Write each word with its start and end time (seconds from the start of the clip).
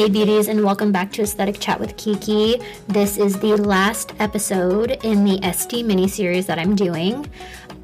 Hey 0.00 0.08
beauties, 0.08 0.48
and 0.48 0.64
welcome 0.64 0.92
back 0.92 1.12
to 1.12 1.22
Aesthetic 1.24 1.60
Chat 1.60 1.78
with 1.78 1.94
Kiki. 1.98 2.58
This 2.88 3.18
is 3.18 3.38
the 3.38 3.54
last 3.54 4.14
episode 4.18 4.92
in 5.04 5.26
the 5.26 5.38
SD 5.40 5.84
mini 5.84 6.08
series 6.08 6.46
that 6.46 6.58
I'm 6.58 6.74
doing. 6.74 7.28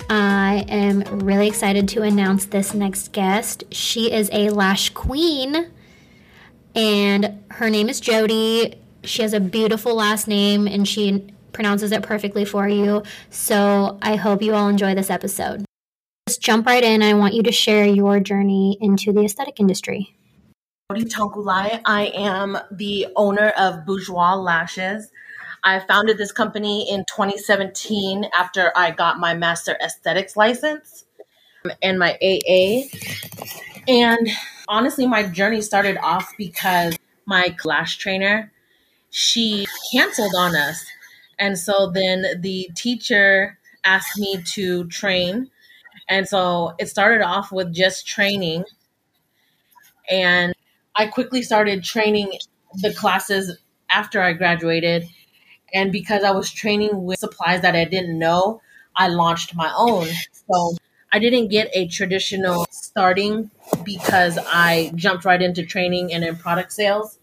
I 0.09 0.65
am 0.67 1.03
really 1.19 1.47
excited 1.47 1.87
to 1.91 2.01
announce 2.01 2.47
this 2.47 2.73
next 2.73 3.13
guest. 3.13 3.65
She 3.71 4.11
is 4.11 4.31
a 4.33 4.49
lash 4.49 4.95
queen, 4.95 5.71
and 6.75 7.39
her 7.51 7.69
name 7.69 7.91
is 7.91 8.01
Jody. 8.01 8.77
She 9.05 9.21
has 9.21 9.35
a 9.35 9.41
beautiful 9.41 9.95
last 9.95 10.27
name, 10.27 10.67
and 10.67 10.89
she 10.89 11.23
pronounces 11.53 11.93
it 11.93 12.03
perfectly 12.03 12.47
for 12.47 12.67
you. 12.67 13.03
So 13.29 13.99
I 14.01 14.17
hope 14.17 14.41
you 14.41 14.55
all 14.55 14.71
enjoy 14.71 14.95
this 14.95 15.11
episode. 15.11 15.67
Just 16.27 16.41
jump 16.41 16.65
right 16.65 16.83
in. 16.83 17.03
I 17.03 17.13
want 17.13 17.35
you 17.35 17.43
to 17.43 17.53
share 17.53 17.85
your 17.85 18.21
journey 18.21 18.79
into 18.81 19.13
the 19.13 19.21
aesthetic 19.27 19.61
industry. 19.61 20.17
Jody 20.93 21.05
Thongoulay. 21.07 21.81
I 21.85 22.13
am 22.15 22.57
the 22.71 23.09
owner 23.17 23.49
of 23.59 23.85
Bourgeois 23.85 24.37
Lashes. 24.37 25.11
I 25.65 25.81
founded 25.81 26.17
this 26.17 26.31
company 26.31 26.89
in 26.89 27.05
2017 27.07 28.27
after 28.39 28.71
I 28.77 28.93
got 28.93 29.19
my 29.19 29.35
master 29.35 29.77
aesthetics 29.83 30.37
license 30.37 31.05
um, 31.65 31.73
and 31.83 31.99
my 31.99 32.17
AA. 32.23 32.83
And 33.89 34.29
honestly, 34.69 35.09
my 35.09 35.25
journey 35.25 35.61
started 35.61 35.99
off 35.99 36.33
because 36.39 36.97
my 37.25 37.57
lash 37.65 37.99
trainer, 37.99 38.53
she 39.11 39.67
canceled 39.93 40.37
on 40.39 40.55
us. 40.55 40.87
And 41.37 41.59
so 41.59 41.91
then 41.93 42.41
the 42.41 42.71
teacher 42.77 43.59
asked 43.83 44.21
me 44.21 44.41
to 44.55 44.85
train. 44.87 45.51
And 46.09 46.29
so 46.29 46.77
it 46.79 46.89
started 46.89 47.23
off 47.23 47.51
with 47.51 47.75
just 47.75 48.07
training. 48.07 48.67
And 50.09 50.55
I 50.97 51.07
quickly 51.07 51.43
started 51.43 51.85
training 51.85 52.33
the 52.75 52.93
classes 52.93 53.59
after 53.91 54.21
I 54.21 54.33
graduated. 54.33 55.09
And 55.75 55.93
because 55.93 56.25
I 56.25 56.31
was 56.31 56.51
training 56.51 57.05
with 57.05 57.19
supplies 57.19 57.63
that 57.63 57.77
I 57.77 57.85
didn't 57.85 58.19
know, 58.19 58.61
I 58.97 59.09
launched 59.09 59.55
my 59.55 59.73
own. 59.77 60.09
So 60.51 60.77
I 61.13 61.19
didn't 61.19 61.49
get 61.49 61.71
a 61.75 61.89
traditional 61.89 62.67
starting 62.71 63.51
because 63.85 64.39
I 64.47 64.93
jumped 64.95 65.25
right 65.25 65.43
into 65.43 65.65
training 65.65 66.13
and 66.13 66.25
in 66.25 66.37
product 66.37 66.73
sales. 66.73 67.19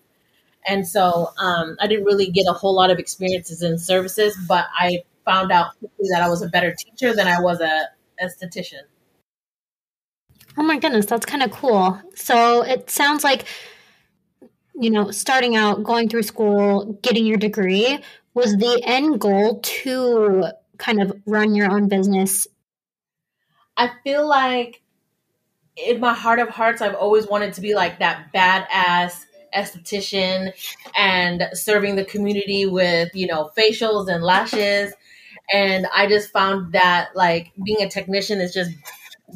And 0.68 0.88
so 0.88 1.30
um, 1.38 1.78
I 1.82 1.88
didn't 1.88 2.06
really 2.06 2.30
get 2.32 2.46
a 2.48 2.54
whole 2.54 2.76
lot 2.76 2.92
of 2.92 3.00
experiences 3.00 3.62
in 3.64 3.78
services, 3.78 4.38
but 4.48 4.68
I 4.78 5.04
found 5.26 5.52
out 5.52 5.78
quickly 5.80 6.08
that 6.12 6.22
I 6.22 6.30
was 6.30 6.42
a 6.42 6.48
better 6.50 6.74
teacher 6.74 7.16
than 7.16 7.28
I 7.28 7.42
was 7.42 7.60
a 7.62 7.90
esthetician. 8.24 8.84
Oh 10.58 10.64
my 10.64 10.78
goodness, 10.78 11.06
that's 11.06 11.26
kind 11.26 11.44
of 11.44 11.52
cool. 11.52 12.00
So 12.16 12.64
it 12.64 12.90
sounds 12.90 13.24
like, 13.24 13.46
you 14.76 14.90
know, 14.90 15.12
starting 15.12 15.56
out, 15.56 15.84
going 15.84 16.10
through 16.10 16.24
school, 16.24 16.98
getting 17.02 17.26
your 17.26 17.38
degree 17.38 18.00
was 18.34 18.56
the 18.58 18.82
end 18.84 19.20
goal 19.20 19.60
to 19.62 20.46
kind 20.78 21.02
of 21.02 21.22
run 21.26 21.56
your 21.56 21.72
own 21.72 21.88
business. 21.88 22.48
I 23.78 23.92
feel 24.04 24.28
like 24.28 24.82
in 25.76 26.00
my 26.00 26.14
heart 26.14 26.40
of 26.40 26.50
hearts, 26.50 26.82
I've 26.82 26.96
always 26.96 27.28
wanted 27.28 27.54
to 27.54 27.62
be 27.62 27.74
like 27.74 28.00
that 28.00 28.32
badass 28.34 29.26
esthetician 29.56 30.52
and 30.96 31.44
serving 31.54 31.96
the 31.96 32.06
community 32.06 32.66
with, 32.66 33.10
you 33.14 33.28
know, 33.28 33.52
facials 33.58 34.08
and 34.08 34.24
lashes. 34.24 34.94
And 35.52 35.88
I 35.96 36.08
just 36.08 36.32
found 36.32 36.74
that 36.74 37.16
like 37.16 37.52
being 37.64 37.82
a 37.82 37.90
technician 37.90 38.40
is 38.42 38.54
just 38.54 38.72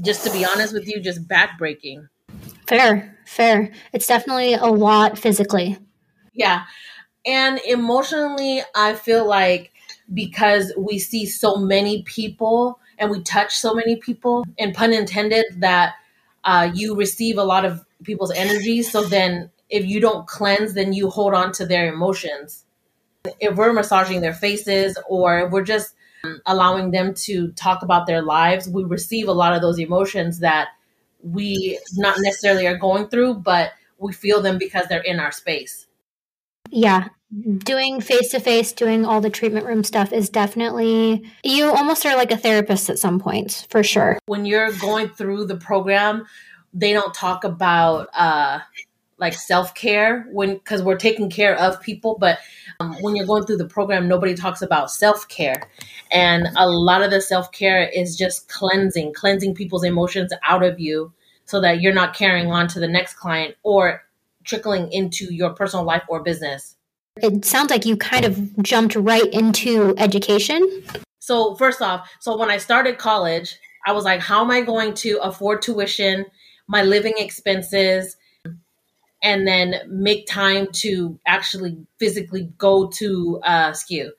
just 0.02 0.26
to 0.26 0.31
be 0.31 0.45
honest 0.45 0.73
with 0.73 0.88
you, 0.88 1.02
just 1.02 1.28
backbreaking. 1.28 2.08
Fair, 2.67 3.17
fair. 3.26 3.72
It's 3.94 4.08
definitely 4.08 4.53
a 4.53 4.66
lot 4.66 5.17
physically. 5.17 5.78
Yeah. 6.34 6.66
And 7.26 7.59
emotionally, 7.67 8.62
I 8.75 8.94
feel 8.94 9.28
like 9.28 9.72
because 10.13 10.74
we 10.78 11.00
see 11.00 11.25
so 11.25 11.57
many 11.57 12.03
people 12.03 12.80
and 12.97 13.12
we 13.12 13.22
touch 13.22 13.56
so 13.56 13.74
many 13.74 13.96
people, 13.97 14.44
and 14.57 14.74
pun 14.74 14.91
intended, 14.91 15.46
that 15.57 15.94
uh, 16.44 16.69
you 16.74 16.96
receive 16.96 17.38
a 17.38 17.44
lot 17.44 17.63
of 17.63 17.86
people's 18.03 18.31
energy. 18.31 18.81
So 18.81 19.03
then 19.03 19.52
if 19.69 19.86
you 19.86 20.00
don't 20.00 20.25
cleanse, 20.28 20.74
then 20.74 20.94
you 20.94 21.09
hold 21.09 21.34
on 21.34 21.52
to 21.53 21.66
their 21.66 21.94
emotions. 21.94 22.66
If 23.40 23.56
we're 23.56 23.74
massaging 23.74 24.22
their 24.22 24.34
faces 24.34 24.97
or 25.07 25.47
we're 25.50 25.63
just 25.63 25.94
allowing 26.45 26.91
them 26.91 27.13
to 27.13 27.51
talk 27.53 27.81
about 27.81 28.07
their 28.07 28.22
lives, 28.22 28.69
we 28.69 28.83
receive 28.83 29.28
a 29.28 29.33
lot 29.33 29.53
of 29.53 29.61
those 29.61 29.79
emotions 29.79 30.39
that 30.39 30.69
we 31.22 31.79
not 31.94 32.17
necessarily 32.19 32.67
are 32.67 32.78
going 32.78 33.07
through, 33.07 33.35
but 33.35 33.72
we 33.97 34.13
feel 34.13 34.41
them 34.41 34.57
because 34.57 34.85
they're 34.88 35.01
in 35.01 35.19
our 35.19 35.31
space. 35.31 35.88
Yeah. 36.69 37.09
Doing 37.57 38.00
face 38.00 38.29
to 38.31 38.39
face, 38.39 38.72
doing 38.72 39.03
all 39.06 39.19
the 39.19 39.29
treatment 39.29 39.66
room 39.66 39.83
stuff 39.83 40.13
is 40.13 40.29
definitely, 40.29 41.29
you 41.44 41.66
almost 41.69 42.06
are 42.06 42.16
like 42.16 42.31
a 42.31 42.38
therapist 42.38 42.89
at 42.89 43.00
some 43.00 43.19
points, 43.19 43.63
for 43.63 43.83
sure. 43.83 44.17
When 44.27 44.45
you're 44.45 44.72
going 44.73 45.09
through 45.09 45.45
the 45.45 45.57
program, 45.57 46.25
they 46.73 46.94
don't 46.94 47.13
talk 47.13 47.44
about 47.44 48.07
uh, 48.13 48.59
like 49.17 49.33
self 49.33 49.73
care 49.73 50.27
when 50.31 50.53
because 50.53 50.81
we're 50.81 50.97
taking 50.97 51.29
care 51.29 51.57
of 51.57 51.81
people, 51.81 52.17
but 52.19 52.39
um, 52.79 52.94
when 53.01 53.16
you're 53.16 53.25
going 53.25 53.45
through 53.45 53.57
the 53.57 53.67
program, 53.67 54.07
nobody 54.07 54.35
talks 54.35 54.61
about 54.61 54.91
self 54.91 55.27
care. 55.27 55.69
And 56.12 56.47
a 56.56 56.68
lot 56.68 57.01
of 57.01 57.12
the 57.12 57.22
self 57.22 57.51
care 57.51 57.88
is 57.88 58.16
just 58.16 58.50
cleansing, 58.50 59.13
cleansing 59.13 59.56
people's 59.56 59.84
emotions 59.84 60.31
out 60.44 60.63
of 60.63 60.79
you 60.79 61.13
so 61.45 61.62
that 61.62 61.81
you're 61.81 61.94
not 61.94 62.13
carrying 62.13 62.51
on 62.51 62.68
to 62.69 62.79
the 62.79 62.88
next 62.88 63.16
client 63.16 63.56
or 63.63 64.03
trickling 64.44 64.91
into 64.91 65.34
your 65.34 65.51
personal 65.51 65.85
life 65.85 66.03
or 66.07 66.22
business. 66.22 66.75
It 67.22 67.45
sounds 67.45 67.72
like 67.72 67.85
you 67.85 67.97
kind 67.97 68.25
of 68.25 68.62
jumped 68.62 68.95
right 68.95 69.25
into 69.34 69.95
education. 69.97 70.84
So, 71.19 71.56
first 71.56 71.81
off, 71.81 72.09
so 72.19 72.38
when 72.38 72.50
I 72.50 72.57
started 72.57 72.97
college, 72.97 73.57
I 73.85 73.91
was 73.91 74.06
like, 74.06 74.22
how 74.22 74.44
am 74.44 74.51
I 74.51 74.62
going 74.62 74.94
to 74.95 75.18
afford 75.22 75.62
tuition, 75.62 76.25
my 76.68 76.84
living 76.84 77.16
expenses, 77.18 78.18
and 79.24 79.47
then 79.47 79.75
make 79.88 80.28
time 80.28 80.68
to 80.72 81.19
actually 81.25 81.78
physically 82.00 82.51
go 82.57 82.88
to 82.88 83.41
uh, 83.44 83.72
SKU. 83.72 84.09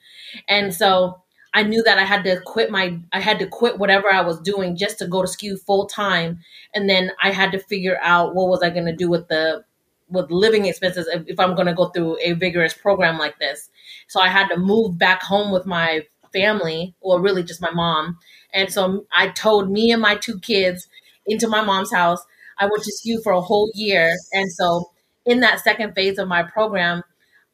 And 0.49 0.75
so 0.75 1.23
I 1.55 1.63
knew 1.63 1.83
that 1.85 1.99
I 1.99 2.05
had 2.05 2.25
to 2.25 2.41
quit 2.41 2.71
my 2.71 2.99
I 3.13 3.21
had 3.21 3.39
to 3.41 3.47
quit 3.47 3.79
whatever 3.79 4.13
I 4.13 4.21
was 4.23 4.41
doing 4.41 4.77
just 4.77 4.99
to 4.99 5.07
go 5.07 5.23
to 5.23 5.29
SKU 5.29 5.61
full 5.61 5.87
time, 5.87 6.41
and 6.75 6.89
then 6.89 7.11
I 7.23 7.31
had 7.33 7.53
to 7.53 7.59
figure 7.59 7.99
out 8.03 8.35
what 8.35 8.49
was 8.49 8.63
I 8.63 8.71
going 8.71 8.87
to 8.87 8.97
do 8.97 9.09
with 9.09 9.29
the 9.29 9.65
with 10.11 10.31
living 10.31 10.67
expenses 10.67 11.07
if, 11.09 11.23
if 11.27 11.41
I'm 11.41 11.55
going 11.55 11.67
to 11.67 11.75
go 11.75 11.89
through 11.89 12.19
a 12.23 12.33
vigorous 12.33 12.75
program 12.75 13.19
like 13.19 13.39
this. 13.39 13.69
So 14.09 14.21
I 14.21 14.29
had 14.29 14.49
to 14.49 14.57
move 14.57 14.99
back 14.99 15.23
home 15.23 15.53
with 15.53 15.67
my 15.67 16.07
family, 16.33 16.95
or 17.01 17.21
really 17.21 17.43
just 17.43 17.63
my 17.63 17.71
mom. 17.71 18.19
And 18.55 18.73
so 18.73 19.07
I 19.15 19.29
told 19.29 19.71
me 19.71 19.91
and 19.91 20.03
my 20.03 20.17
two 20.17 20.39
kids 20.41 20.89
into 21.27 21.49
my 21.49 21.63
mom's 21.63 21.93
house 21.93 22.25
I 22.59 22.67
went 22.67 22.83
to 22.85 22.93
SKU 22.93 23.23
for 23.23 23.33
a 23.33 23.41
whole 23.41 23.71
year. 23.75 24.11
And 24.33 24.51
so 24.53 24.91
in 25.25 25.41
that 25.41 25.61
second 25.61 25.95
phase 25.95 26.19
of 26.19 26.29
my 26.29 26.43
program, 26.43 27.03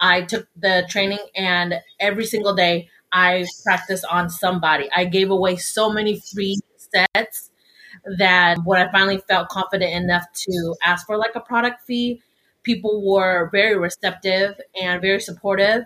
I 0.00 0.22
took 0.22 0.49
the 0.56 0.87
training 0.88 1.25
and 1.37 1.75
every 2.00 2.25
single 2.25 2.54
day 2.54 2.88
I 3.15 3.47
practiced 3.63 4.05
on 4.11 4.29
somebody. 4.29 4.91
I 4.95 5.05
gave 5.05 5.31
away 5.31 5.57
so 5.57 5.91
many 5.91 6.21
free 6.35 6.59
sets 6.77 7.51
that 8.19 8.59
when 8.65 8.87
I 8.87 8.91
finally 8.91 9.23
felt 9.29 9.49
confident 9.49 9.95
enough 9.95 10.25
to 10.35 10.75
ask 10.85 11.07
for 11.07 11.17
like 11.17 11.37
a 11.37 11.41
product 11.41 11.87
fee, 11.87 12.21
people 12.65 13.03
were 13.07 13.49
very 13.53 13.79
receptive 13.79 14.61
and 14.81 15.01
very 15.01 15.21
supportive. 15.21 15.85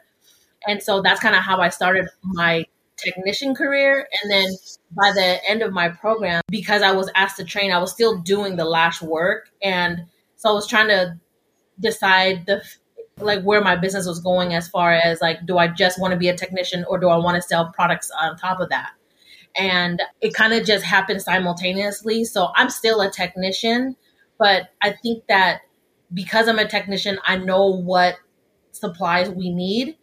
And 0.67 0.83
so 0.83 1.03
that's 1.03 1.21
kind 1.21 1.37
of 1.37 1.43
how 1.43 1.59
I 1.59 1.69
started 1.69 2.09
my 2.25 2.65
technician 2.97 3.55
career. 3.55 4.09
And 4.23 4.31
then 4.31 4.47
by 4.91 5.13
the 5.13 5.39
end 5.49 5.63
of 5.63 5.73
my 5.73 5.91
program, 5.91 6.41
because 6.49 6.83
I 6.83 6.93
was 6.93 7.11
asked 7.15 7.37
to 7.37 7.45
train, 7.45 7.73
I 7.73 7.79
was 7.79 7.93
still 7.93 8.19
doing 8.19 8.57
the 8.57 8.65
lash 8.65 9.03
work. 9.03 9.51
And 9.63 10.07
so 10.37 10.49
I 10.49 10.53
was 10.53 10.67
trying 10.67 10.89
to 10.89 11.19
decide 11.79 12.47
the 12.47 12.63
like 13.21 13.43
where 13.43 13.61
my 13.61 13.77
business 13.77 14.07
was 14.07 14.21
going 14.21 14.55
as 14.55 14.69
far 14.69 14.93
as 14.93 15.21
like 15.21 15.45
do 15.47 15.59
I 15.59 15.69
just 15.69 16.01
want 16.01 16.13
to 16.13 16.19
be 16.19 16.29
a 16.29 16.37
technician 16.37 16.85
or 16.89 16.99
do 16.99 17.09
I 17.09 17.17
want 17.17 17.37
to 17.37 17.43
sell 17.43 17.73
products 17.73 18.11
on 18.21 18.37
top 18.37 18.61
of 18.61 18.69
that? 18.71 18.91
And 19.57 20.03
it 20.21 20.35
kind 20.35 20.53
of 20.53 20.65
just 20.65 20.85
happened 20.85 21.23
simultaneously. 21.23 22.25
So 22.25 22.49
I'm 22.55 22.71
still 22.71 23.01
a 23.01 23.11
technician, 23.11 23.97
but 24.39 24.69
I 24.83 24.95
think 25.03 25.27
that 25.29 25.63
because 26.13 26.49
I'm 26.49 26.59
a 26.59 26.69
technician, 26.69 27.19
I 27.25 27.37
know 27.37 27.67
what 27.67 28.17
supplies 28.73 29.31
we 29.31 29.51
need. 29.51 29.97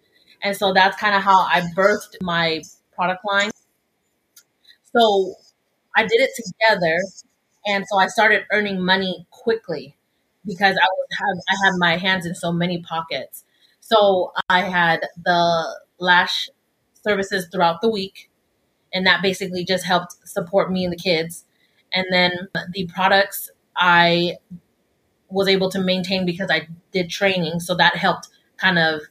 And 0.44 0.56
so 0.56 0.74
that's 0.74 0.98
kind 0.98 1.16
of 1.16 1.24
how 1.24 1.40
I 1.40 1.62
birthed 1.76 2.18
my 2.22 2.62
product 2.94 3.22
line. 3.26 3.52
So 4.96 5.36
I 5.96 6.04
did 6.04 6.22
it 6.22 6.32
together. 6.36 6.98
And 7.66 7.86
so 7.90 7.98
I 7.98 8.08
started 8.08 8.44
earning 8.52 8.84
money 8.84 9.26
quickly 9.32 9.95
because 10.46 10.76
I 10.78 10.86
was 10.86 11.08
have 11.20 11.38
I 11.50 11.66
had 11.66 11.74
my 11.78 11.98
hands 11.98 12.26
in 12.26 12.36
so 12.36 12.52
many 12.52 12.82
pockets. 12.82 13.44
So 13.80 14.32
I 14.50 14.62
had 14.62 15.02
the 15.24 15.80
lash 16.00 16.50
services 17.04 17.48
throughout 17.52 17.82
the 17.82 17.90
week, 17.90 18.30
and 18.94 19.06
that 19.08 19.22
basically 19.22 19.66
just 19.66 19.86
helped 19.86 20.16
support 20.28 20.72
me 20.72 20.86
and 20.86 20.94
the 20.94 20.98
kids. 20.98 21.46
And 21.94 22.06
then 22.12 22.50
the 22.74 22.88
products 22.94 23.52
I 23.78 24.38
was 25.30 25.48
able 25.48 25.70
to 25.72 25.82
maintain 25.82 26.26
because 26.26 26.50
I 26.52 26.68
did 26.92 27.10
training. 27.10 27.60
So 27.60 27.76
that 27.76 27.96
helped 27.96 28.30
kind 28.58 28.80
of 28.80 29.02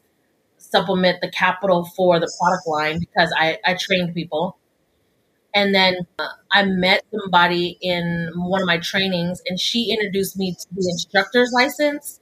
supplement 0.59 1.21
the 1.21 1.31
capital 1.31 1.85
for 1.97 2.19
the 2.19 2.33
product 2.41 2.67
line 2.67 2.99
because 3.01 3.33
I, 3.39 3.59
I 3.65 3.75
trained 3.75 4.15
people. 4.15 4.57
And 5.55 5.75
then 5.75 6.07
uh, 6.19 6.29
I 6.53 6.65
met 6.65 7.05
somebody 7.13 7.79
in 7.81 8.31
one 8.35 8.61
of 8.61 8.67
my 8.67 8.79
trainings 8.79 9.41
and 9.49 9.59
she 9.59 9.91
introduced 9.93 10.37
me 10.37 10.53
to 10.53 10.67
the 10.73 10.89
instructor's 10.91 11.53
license. 11.53 12.21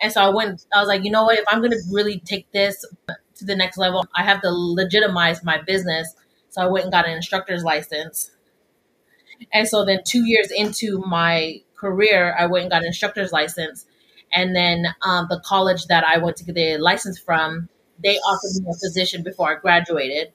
And 0.00 0.10
so 0.10 0.22
I 0.22 0.30
went, 0.30 0.64
I 0.74 0.80
was 0.80 0.88
like, 0.88 1.04
you 1.04 1.10
know 1.10 1.24
what? 1.24 1.38
If 1.38 1.44
I'm 1.48 1.58
going 1.58 1.72
to 1.72 1.82
really 1.92 2.20
take 2.20 2.50
this 2.52 2.84
to 3.36 3.44
the 3.44 3.54
next 3.54 3.76
level, 3.76 4.06
I 4.16 4.22
have 4.22 4.40
to 4.42 4.50
legitimize 4.50 5.44
my 5.44 5.60
business. 5.60 6.14
So 6.48 6.62
I 6.62 6.66
went 6.66 6.84
and 6.84 6.92
got 6.92 7.06
an 7.06 7.12
instructor's 7.12 7.62
license. 7.62 8.30
And 9.52 9.68
so 9.68 9.84
then 9.84 10.00
two 10.04 10.24
years 10.26 10.50
into 10.50 10.98
my 11.06 11.62
career, 11.76 12.34
I 12.38 12.46
went 12.46 12.62
and 12.64 12.70
got 12.70 12.82
an 12.82 12.88
instructor's 12.88 13.32
license. 13.32 13.86
And 14.32 14.54
then 14.54 14.86
um, 15.02 15.26
the 15.28 15.40
college 15.44 15.86
that 15.86 16.04
I 16.04 16.18
went 16.18 16.36
to 16.38 16.44
get 16.44 16.54
the 16.54 16.78
license 16.78 17.18
from, 17.18 17.68
they 18.02 18.16
offered 18.18 18.62
me 18.62 18.70
a 18.70 18.74
position 18.74 19.22
before 19.22 19.56
I 19.56 19.60
graduated. 19.60 20.32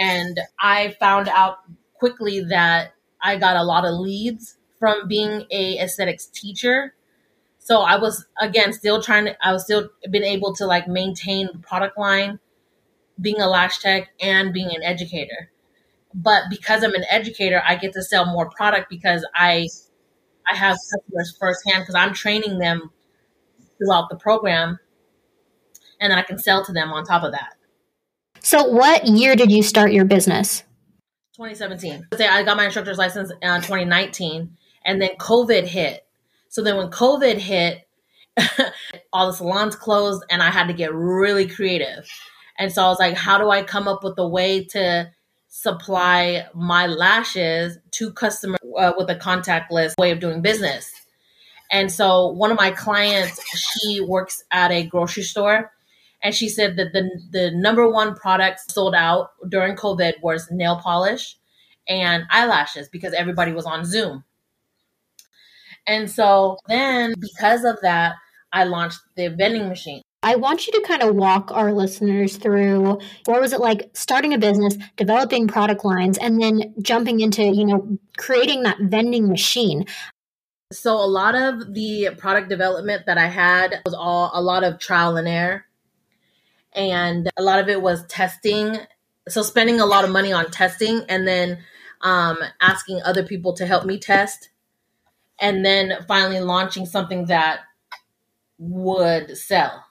And 0.00 0.40
I 0.60 0.96
found 1.00 1.28
out 1.28 1.58
quickly 1.94 2.40
that 2.42 2.94
I 3.22 3.36
got 3.38 3.56
a 3.56 3.64
lot 3.64 3.86
of 3.86 3.94
leads 4.00 4.56
from 4.80 5.08
being 5.08 5.46
a 5.52 5.78
aesthetics 5.78 6.26
teacher. 6.26 6.94
So 7.58 7.80
I 7.82 7.98
was 7.98 8.26
again 8.40 8.72
still 8.72 9.02
trying 9.02 9.26
to 9.26 9.36
I 9.46 9.52
was 9.52 9.64
still 9.64 9.90
been 10.10 10.24
able 10.24 10.54
to 10.56 10.66
like 10.66 10.88
maintain 10.88 11.48
the 11.52 11.60
product 11.60 11.98
line, 11.98 12.40
being 13.20 13.40
a 13.40 13.48
lash 13.48 13.78
tech 13.80 14.10
and 14.20 14.52
being 14.52 14.74
an 14.74 14.82
educator. 14.82 15.50
But 16.14 16.44
because 16.50 16.84
I'm 16.84 16.94
an 16.94 17.04
educator, 17.10 17.62
I 17.66 17.76
get 17.76 17.92
to 17.94 18.02
sell 18.02 18.26
more 18.26 18.50
product 18.50 18.90
because 18.90 19.26
I 19.34 19.68
I 20.50 20.56
have 20.56 20.76
customers 20.76 21.36
firsthand 21.38 21.82
because 21.82 21.96
I'm 21.96 22.14
training 22.14 22.58
them 22.58 22.92
throughout 23.78 24.10
the 24.10 24.16
program 24.16 24.78
and 26.00 26.10
then 26.10 26.18
I 26.18 26.22
can 26.22 26.38
sell 26.38 26.64
to 26.64 26.72
them 26.72 26.92
on 26.92 27.04
top 27.04 27.22
of 27.22 27.32
that. 27.32 27.54
So, 28.42 28.64
what 28.64 29.06
year 29.06 29.36
did 29.36 29.52
you 29.52 29.62
start 29.62 29.92
your 29.92 30.04
business? 30.04 30.64
2017. 31.36 32.06
I 32.20 32.42
got 32.42 32.56
my 32.56 32.64
instructor's 32.66 32.98
license 32.98 33.30
in 33.30 33.56
2019, 33.56 34.56
and 34.84 35.00
then 35.00 35.10
COVID 35.18 35.66
hit. 35.66 36.06
So 36.48 36.62
then 36.62 36.76
when 36.76 36.90
COVID 36.90 37.36
hit, 37.36 37.86
all 39.12 39.28
the 39.28 39.32
salons 39.32 39.76
closed, 39.76 40.24
and 40.30 40.42
I 40.42 40.50
had 40.50 40.66
to 40.68 40.74
get 40.74 40.92
really 40.92 41.46
creative. 41.46 42.08
And 42.58 42.72
so 42.72 42.84
I 42.84 42.88
was 42.88 42.98
like, 42.98 43.16
how 43.16 43.38
do 43.38 43.48
I 43.48 43.62
come 43.62 43.88
up 43.88 44.04
with 44.04 44.18
a 44.18 44.28
way 44.28 44.64
to 44.64 45.10
supply 45.48 46.46
my 46.54 46.86
lashes 46.86 47.78
to 47.92 48.12
customers 48.12 48.58
uh, 48.76 48.92
with 48.98 49.08
a 49.10 49.16
contactless 49.16 49.96
way 49.98 50.10
of 50.10 50.20
doing 50.20 50.42
business? 50.42 50.92
And 51.72 51.90
so 51.90 52.28
one 52.28 52.50
of 52.50 52.58
my 52.58 52.70
clients, 52.70 53.40
she 53.56 54.00
works 54.00 54.42
at 54.50 54.72
a 54.72 54.84
grocery 54.84 55.22
store 55.22 55.72
and 56.22 56.34
she 56.34 56.48
said 56.48 56.76
that 56.76 56.92
the 56.92 57.08
the 57.30 57.50
number 57.52 57.88
one 57.88 58.14
product 58.14 58.70
sold 58.70 58.94
out 58.94 59.30
during 59.48 59.76
COVID 59.76 60.14
was 60.22 60.48
nail 60.50 60.76
polish 60.76 61.36
and 61.88 62.24
eyelashes 62.30 62.88
because 62.88 63.12
everybody 63.14 63.52
was 63.52 63.66
on 63.66 63.84
Zoom. 63.84 64.24
And 65.86 66.10
so 66.10 66.58
then 66.68 67.14
because 67.18 67.64
of 67.64 67.78
that, 67.82 68.14
I 68.52 68.64
launched 68.64 69.00
the 69.16 69.28
vending 69.28 69.68
machine. 69.68 70.02
I 70.22 70.36
want 70.36 70.66
you 70.66 70.72
to 70.74 70.86
kind 70.86 71.02
of 71.02 71.16
walk 71.16 71.50
our 71.50 71.72
listeners 71.72 72.36
through 72.36 72.98
what 73.24 73.40
was 73.40 73.54
it 73.54 73.60
like 73.60 73.90
starting 73.94 74.34
a 74.34 74.38
business, 74.38 74.76
developing 74.96 75.48
product 75.48 75.82
lines, 75.82 76.18
and 76.18 76.40
then 76.40 76.74
jumping 76.82 77.20
into, 77.20 77.42
you 77.42 77.64
know, 77.64 77.98
creating 78.18 78.62
that 78.64 78.76
vending 78.82 79.28
machine. 79.28 79.86
So 80.72 80.92
a 80.92 81.08
lot 81.08 81.34
of 81.34 81.72
the 81.72 82.10
product 82.18 82.50
development 82.50 83.06
that 83.06 83.16
I 83.16 83.28
had 83.28 83.80
was 83.86 83.94
all 83.94 84.30
a 84.34 84.42
lot 84.42 84.62
of 84.62 84.78
trial 84.78 85.16
and 85.16 85.26
error 85.26 85.64
and 86.72 87.30
a 87.36 87.42
lot 87.42 87.58
of 87.58 87.68
it 87.68 87.82
was 87.82 88.06
testing. 88.06 88.78
So 89.28 89.42
spending 89.42 89.80
a 89.80 89.86
lot 89.86 90.04
of 90.04 90.10
money 90.10 90.32
on 90.32 90.50
testing 90.50 91.02
and 91.08 91.26
then 91.26 91.58
um, 92.00 92.38
asking 92.60 93.00
other 93.04 93.22
people 93.22 93.52
to 93.54 93.66
help 93.66 93.84
me 93.84 93.98
test, 93.98 94.50
and 95.40 95.64
then 95.64 96.04
finally 96.08 96.40
launching 96.40 96.86
something 96.86 97.26
that 97.26 97.60
would 98.58 99.36
sell. 99.36 99.84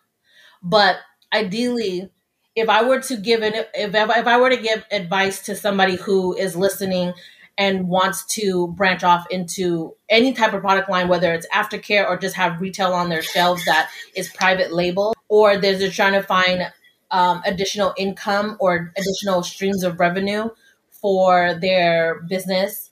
But 0.61 0.97
ideally, 1.33 2.09
if 2.55 2.69
I 2.69 2.83
were 2.83 2.99
to 3.01 3.17
give 3.17 3.43
it, 3.43 3.69
if 3.73 3.93
if 3.95 4.27
I 4.27 4.39
were 4.39 4.49
to 4.49 4.57
give 4.57 4.83
advice 4.91 5.41
to 5.43 5.55
somebody 5.55 5.95
who 5.95 6.35
is 6.35 6.55
listening 6.55 7.13
and 7.57 7.87
wants 7.87 8.25
to 8.35 8.69
branch 8.69 9.03
off 9.03 9.25
into 9.29 9.95
any 10.09 10.33
type 10.33 10.53
of 10.53 10.61
product 10.61 10.89
line, 10.89 11.07
whether 11.07 11.33
it's 11.33 11.47
aftercare 11.49 12.07
or 12.07 12.17
just 12.17 12.35
have 12.35 12.61
retail 12.61 12.93
on 12.93 13.09
their 13.09 13.21
shelves 13.21 13.65
that 13.65 13.89
is 14.15 14.29
private 14.29 14.73
label, 14.73 15.13
or 15.29 15.57
they're 15.57 15.89
trying 15.89 16.13
to 16.13 16.23
find 16.23 16.71
um, 17.11 17.41
additional 17.45 17.93
income 17.97 18.57
or 18.59 18.91
additional 18.97 19.43
streams 19.43 19.83
of 19.83 19.99
revenue 19.99 20.49
for 20.89 21.55
their 21.55 22.21
business 22.27 22.91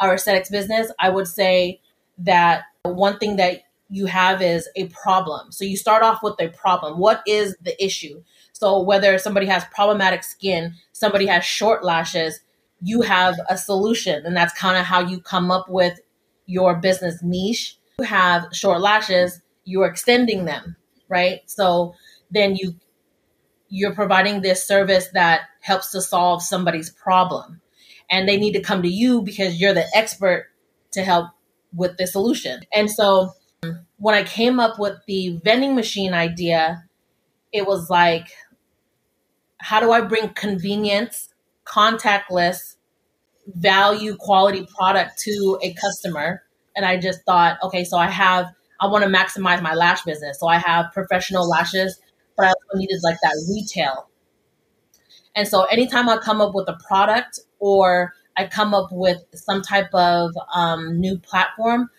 or 0.00 0.14
aesthetics 0.14 0.50
business, 0.50 0.92
I 1.00 1.10
would 1.10 1.26
say 1.26 1.80
that 2.18 2.64
one 2.82 3.18
thing 3.18 3.36
that 3.36 3.62
you 3.88 4.06
have 4.06 4.40
is 4.40 4.68
a 4.74 4.86
problem. 4.88 5.52
So 5.52 5.64
you 5.64 5.76
start 5.76 6.02
off 6.02 6.22
with 6.22 6.34
a 6.40 6.48
problem. 6.48 6.98
What 6.98 7.22
is 7.26 7.56
the 7.62 7.82
issue? 7.84 8.22
So 8.52 8.80
whether 8.80 9.18
somebody 9.18 9.46
has 9.46 9.64
problematic 9.66 10.24
skin, 10.24 10.74
somebody 10.92 11.26
has 11.26 11.44
short 11.44 11.84
lashes, 11.84 12.40
you 12.80 13.02
have 13.02 13.34
a 13.48 13.56
solution. 13.56 14.24
And 14.24 14.36
that's 14.36 14.54
kind 14.54 14.76
of 14.76 14.84
how 14.84 15.00
you 15.00 15.20
come 15.20 15.50
up 15.50 15.68
with 15.68 16.00
your 16.46 16.76
business 16.76 17.22
niche. 17.22 17.76
You 17.98 18.06
have 18.06 18.46
short 18.52 18.80
lashes, 18.80 19.40
you're 19.64 19.86
extending 19.86 20.46
them, 20.46 20.76
right? 21.12 21.42
So 21.46 21.94
then 22.32 22.56
you 22.56 22.74
you're 23.68 23.94
providing 23.94 24.42
this 24.42 24.66
service 24.66 25.08
that 25.14 25.42
helps 25.60 25.92
to 25.92 26.02
solve 26.02 26.42
somebody's 26.42 26.90
problem. 26.90 27.60
And 28.10 28.28
they 28.28 28.36
need 28.36 28.52
to 28.52 28.60
come 28.60 28.82
to 28.82 28.88
you 28.88 29.22
because 29.22 29.60
you're 29.60 29.72
the 29.72 29.86
expert 29.94 30.48
to 30.92 31.02
help 31.02 31.28
with 31.74 31.96
the 31.96 32.06
solution. 32.06 32.60
And 32.74 32.90
so 32.90 33.32
when 33.96 34.14
I 34.14 34.24
came 34.24 34.60
up 34.60 34.78
with 34.78 34.98
the 35.06 35.40
vending 35.42 35.74
machine 35.74 36.12
idea, 36.12 36.84
it 37.52 37.66
was 37.66 37.88
like, 37.88 38.26
how 39.58 39.80
do 39.80 39.90
I 39.90 40.02
bring 40.02 40.30
convenience, 40.30 41.30
contactless, 41.64 42.76
value 43.46 44.16
quality 44.16 44.66
product 44.76 45.18
to 45.20 45.58
a 45.62 45.72
customer? 45.72 46.42
And 46.76 46.84
I 46.84 46.98
just 46.98 47.20
thought, 47.24 47.58
okay, 47.62 47.84
so 47.84 47.96
I 47.96 48.08
have, 48.08 48.46
I 48.82 48.88
want 48.88 49.04
to 49.04 49.10
maximize 49.10 49.62
my 49.62 49.74
lash 49.74 50.02
business. 50.02 50.40
So 50.40 50.48
I 50.48 50.58
have 50.58 50.92
professional 50.92 51.48
lashes 51.48 51.98
but 52.36 52.46
I 52.46 52.48
also 52.48 52.78
needed 52.78 53.00
like 53.02 53.18
that 53.22 53.46
retail. 53.50 54.08
And 55.34 55.48
so 55.48 55.64
anytime 55.64 56.08
I 56.08 56.18
come 56.18 56.40
up 56.40 56.54
with 56.54 56.68
a 56.68 56.78
product 56.86 57.40
or 57.58 58.12
I 58.36 58.46
come 58.46 58.74
up 58.74 58.88
with 58.90 59.22
some 59.34 59.62
type 59.62 59.92
of 59.94 60.32
um, 60.54 61.00
new 61.00 61.18
platform 61.18 61.90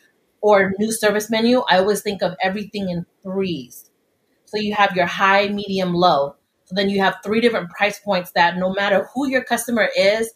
or 0.41 0.73
new 0.79 0.91
service 0.91 1.29
menu, 1.29 1.63
I 1.69 1.77
always 1.77 2.01
think 2.01 2.21
of 2.21 2.35
everything 2.41 2.89
in 2.89 3.05
threes. 3.23 3.89
So 4.45 4.57
you 4.57 4.73
have 4.75 4.95
your 4.95 5.05
high, 5.05 5.47
medium, 5.49 5.93
low. 5.93 6.35
So 6.65 6.75
then 6.75 6.89
you 6.89 7.01
have 7.01 7.17
three 7.23 7.41
different 7.41 7.69
price 7.71 7.99
points 7.99 8.31
that 8.31 8.57
no 8.57 8.71
matter 8.73 9.09
who 9.13 9.27
your 9.27 9.43
customer 9.43 9.89
is, 9.97 10.31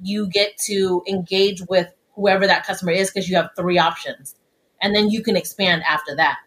you 0.00 0.28
get 0.28 0.56
to 0.66 1.02
engage 1.08 1.62
with 1.68 1.88
whoever 2.14 2.46
that 2.46 2.66
customer 2.66 2.92
is 2.92 3.10
because 3.10 3.28
you 3.28 3.36
have 3.36 3.50
three 3.56 3.78
options. 3.78 4.36
And 4.80 4.94
then 4.94 5.10
you 5.10 5.22
can 5.22 5.36
expand 5.36 5.82
after 5.84 6.14
that 6.16 6.38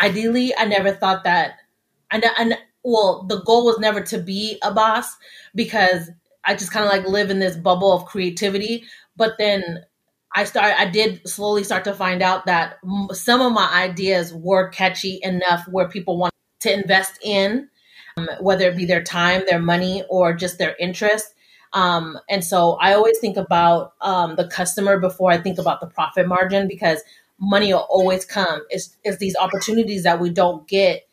ideally, 0.00 0.54
I 0.56 0.64
never 0.64 0.92
thought 0.92 1.24
that, 1.24 1.58
and, 2.10 2.24
and 2.38 2.58
well, 2.82 3.24
the 3.28 3.42
goal 3.42 3.64
was 3.64 3.78
never 3.78 4.00
to 4.02 4.18
be 4.18 4.58
a 4.62 4.72
boss 4.72 5.16
because 5.54 6.10
I 6.44 6.54
just 6.54 6.70
kind 6.70 6.84
of 6.84 6.92
like 6.92 7.06
live 7.06 7.30
in 7.30 7.38
this 7.38 7.56
bubble 7.56 7.92
of 7.92 8.06
creativity. 8.06 8.84
But 9.16 9.32
then 9.38 9.84
I 10.34 10.44
start, 10.44 10.74
I 10.78 10.88
did 10.88 11.26
slowly 11.28 11.64
start 11.64 11.84
to 11.84 11.94
find 11.94 12.22
out 12.22 12.46
that 12.46 12.76
some 13.12 13.40
of 13.40 13.52
my 13.52 13.68
ideas 13.72 14.32
were 14.32 14.68
catchy 14.68 15.18
enough 15.22 15.66
where 15.68 15.88
people 15.88 16.18
want 16.18 16.32
to 16.60 16.72
invest 16.72 17.18
in, 17.22 17.68
um, 18.16 18.28
whether 18.40 18.68
it 18.68 18.76
be 18.76 18.86
their 18.86 19.02
time, 19.02 19.42
their 19.48 19.58
money, 19.60 20.04
or 20.08 20.32
just 20.32 20.58
their 20.58 20.76
interest. 20.78 21.34
Um, 21.72 22.18
and 22.28 22.44
so 22.44 22.72
I 22.80 22.94
always 22.94 23.18
think 23.18 23.36
about 23.36 23.94
um, 24.00 24.36
the 24.36 24.46
customer 24.46 24.98
before 24.98 25.30
I 25.30 25.38
think 25.38 25.58
about 25.58 25.80
the 25.80 25.86
profit 25.86 26.26
margin 26.26 26.68
because 26.68 27.00
money 27.38 27.72
will 27.72 27.86
always 27.90 28.24
come. 28.24 28.64
It's, 28.70 28.96
it's 29.04 29.18
these 29.18 29.36
opportunities 29.36 30.04
that 30.04 30.20
we 30.20 30.30
don't 30.30 30.66
get 30.68 31.06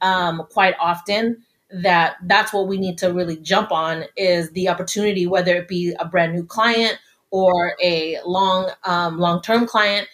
um, 0.00 0.46
quite 0.50 0.74
often 0.80 1.44
that 1.72 2.16
that's 2.24 2.52
what 2.52 2.68
we 2.68 2.76
need 2.76 2.98
to 2.98 3.12
really 3.12 3.36
jump 3.38 3.72
on 3.72 4.04
is 4.16 4.50
the 4.50 4.68
opportunity, 4.68 5.26
whether 5.26 5.56
it 5.56 5.68
be 5.68 5.94
a 5.98 6.04
brand 6.06 6.34
new 6.34 6.44
client 6.44 6.98
or 7.30 7.74
a 7.82 8.18
long 8.26 8.70
um, 8.84 9.18
long 9.18 9.40
term 9.40 9.66
client. 9.66 10.06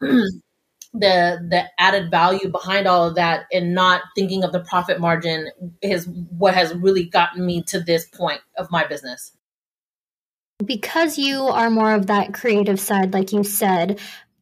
the 0.92 1.46
the 1.48 1.64
added 1.78 2.10
value 2.10 2.48
behind 2.48 2.86
all 2.86 3.08
of 3.08 3.14
that 3.14 3.46
and 3.52 3.74
not 3.74 4.02
thinking 4.14 4.44
of 4.44 4.52
the 4.52 4.60
profit 4.60 5.00
margin 5.00 5.48
is 5.80 6.06
what 6.36 6.54
has 6.54 6.74
really 6.74 7.04
gotten 7.04 7.46
me 7.46 7.62
to 7.62 7.80
this 7.80 8.06
point 8.06 8.40
of 8.58 8.70
my 8.70 8.86
business 8.86 9.32
because 10.64 11.18
you 11.18 11.44
are 11.44 11.70
more 11.70 11.94
of 11.94 12.06
that 12.06 12.34
creative 12.34 12.78
side 12.78 13.14
like 13.14 13.32
you 13.32 13.42
said 13.42 13.98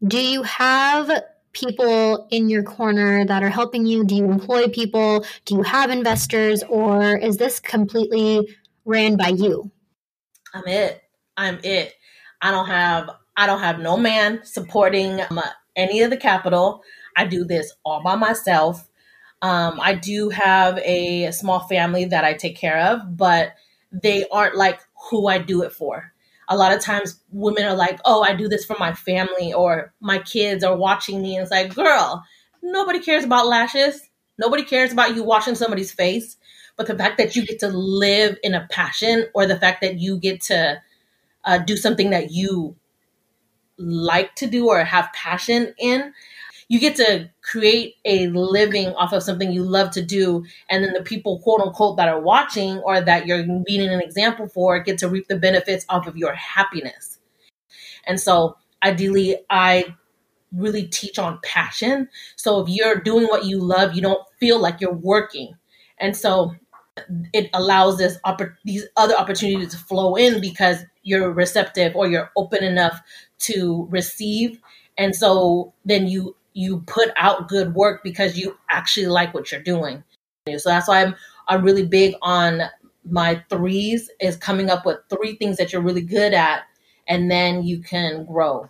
Do 0.06 0.18
you 0.18 0.42
have 0.42 1.22
people 1.52 2.26
in 2.30 2.48
your 2.48 2.62
corner 2.62 3.24
that 3.24 3.42
are 3.42 3.50
helping 3.50 3.86
you? 3.86 4.04
Do 4.04 4.14
you 4.14 4.30
employ 4.30 4.68
people? 4.68 5.24
Do 5.44 5.56
you 5.56 5.62
have 5.62 5.90
investors? 5.90 6.62
Or 6.68 7.16
is 7.16 7.36
this 7.36 7.60
completely 7.60 8.56
ran 8.84 9.16
by 9.16 9.28
you? 9.28 9.70
I'm 10.54 10.66
it. 10.66 11.02
I'm 11.36 11.58
it. 11.62 11.94
I 12.42 12.50
don't 12.50 12.66
have 12.66 13.10
I 13.36 13.46
don't 13.46 13.60
have 13.60 13.78
no 13.78 13.96
man 13.96 14.40
supporting 14.44 15.20
um, 15.30 15.40
any 15.76 16.02
of 16.02 16.10
the 16.10 16.16
capital. 16.16 16.82
I 17.16 17.26
do 17.26 17.44
this 17.44 17.72
all 17.84 18.02
by 18.02 18.16
myself. 18.16 18.88
Um, 19.42 19.78
I 19.80 19.94
do 19.94 20.28
have 20.28 20.78
a, 20.78 21.30
small 21.32 21.60
family 21.60 22.04
that 22.06 22.24
I 22.24 22.34
take 22.34 22.56
care 22.56 22.78
of, 22.78 23.16
but 23.16 23.54
they 23.90 24.26
aren't 24.30 24.56
like 24.56 24.80
who 25.10 25.28
I 25.28 25.38
do 25.38 25.62
it 25.62 25.72
for. 25.72 26.12
A 26.48 26.56
lot 26.56 26.72
of 26.72 26.82
times 26.82 27.20
women 27.30 27.64
are 27.64 27.74
like, 27.74 28.00
oh, 28.04 28.22
I 28.22 28.34
do 28.34 28.48
this 28.48 28.64
for 28.64 28.76
my 28.78 28.92
family 28.92 29.52
or 29.52 29.92
my 30.00 30.18
kids 30.18 30.64
are 30.64 30.76
watching 30.76 31.22
me. 31.22 31.36
And 31.36 31.42
it's 31.42 31.50
like, 31.50 31.74
girl, 31.74 32.24
nobody 32.62 33.00
cares 33.00 33.24
about 33.24 33.46
lashes. 33.46 34.08
Nobody 34.38 34.64
cares 34.64 34.92
about 34.92 35.14
you 35.14 35.22
washing 35.22 35.54
somebody's 35.54 35.92
face. 35.92 36.36
But 36.76 36.86
the 36.86 36.96
fact 36.98 37.18
that 37.18 37.36
you 37.36 37.46
get 37.46 37.60
to 37.60 37.68
live 37.68 38.38
in 38.42 38.54
a 38.54 38.66
passion 38.70 39.26
or 39.34 39.46
the 39.46 39.58
fact 39.58 39.80
that 39.82 40.00
you 40.00 40.18
get 40.18 40.40
to 40.42 40.80
uh, 41.44 41.58
do 41.58 41.76
something 41.76 42.10
that 42.10 42.30
you 42.30 42.76
like 43.80 44.34
to 44.36 44.46
do 44.46 44.68
or 44.68 44.84
have 44.84 45.12
passion 45.12 45.74
in, 45.78 46.12
you 46.68 46.78
get 46.78 46.94
to 46.96 47.28
create 47.42 47.96
a 48.04 48.28
living 48.28 48.88
off 48.90 49.12
of 49.12 49.24
something 49.24 49.50
you 49.50 49.64
love 49.64 49.90
to 49.90 50.02
do. 50.02 50.44
And 50.70 50.84
then 50.84 50.92
the 50.92 51.02
people, 51.02 51.40
quote 51.40 51.60
unquote, 51.60 51.96
that 51.96 52.08
are 52.08 52.20
watching 52.20 52.78
or 52.78 53.00
that 53.00 53.26
you're 53.26 53.44
being 53.66 53.88
an 53.88 54.00
example 54.00 54.46
for 54.46 54.78
get 54.78 54.98
to 54.98 55.08
reap 55.08 55.26
the 55.26 55.36
benefits 55.36 55.84
off 55.88 56.06
of 56.06 56.16
your 56.16 56.32
happiness. 56.32 57.18
And 58.06 58.20
so, 58.20 58.56
ideally, 58.84 59.36
I 59.50 59.96
really 60.52 60.84
teach 60.84 61.18
on 61.18 61.40
passion. 61.42 62.08
So, 62.36 62.60
if 62.60 62.68
you're 62.68 63.00
doing 63.00 63.26
what 63.26 63.44
you 63.44 63.58
love, 63.58 63.94
you 63.94 64.02
don't 64.02 64.22
feel 64.38 64.60
like 64.60 64.80
you're 64.80 64.92
working. 64.92 65.54
And 65.98 66.16
so, 66.16 66.54
it 67.32 67.50
allows 67.52 67.98
this 67.98 68.18
these 68.64 68.86
other 68.96 69.14
opportunities 69.16 69.72
to 69.72 69.78
flow 69.78 70.14
in 70.14 70.40
because 70.40 70.84
you're 71.02 71.32
receptive 71.32 71.96
or 71.96 72.06
you're 72.06 72.30
open 72.36 72.62
enough 72.62 73.00
to 73.40 73.86
receive 73.90 74.60
and 74.98 75.16
so 75.16 75.72
then 75.84 76.06
you 76.06 76.36
you 76.52 76.80
put 76.86 77.10
out 77.16 77.48
good 77.48 77.74
work 77.74 78.02
because 78.02 78.36
you 78.36 78.56
actually 78.70 79.06
like 79.06 79.32
what 79.32 79.50
you're 79.50 79.62
doing. 79.62 80.04
So 80.46 80.68
that's 80.68 80.88
why 80.88 81.02
I'm 81.02 81.14
I'm 81.48 81.62
really 81.62 81.86
big 81.86 82.14
on 82.22 82.62
my 83.04 83.42
threes 83.48 84.10
is 84.20 84.36
coming 84.36 84.68
up 84.68 84.84
with 84.84 84.98
three 85.08 85.36
things 85.36 85.56
that 85.56 85.72
you're 85.72 85.82
really 85.82 86.02
good 86.02 86.34
at 86.34 86.62
and 87.08 87.30
then 87.30 87.64
you 87.64 87.80
can 87.80 88.24
grow. 88.26 88.68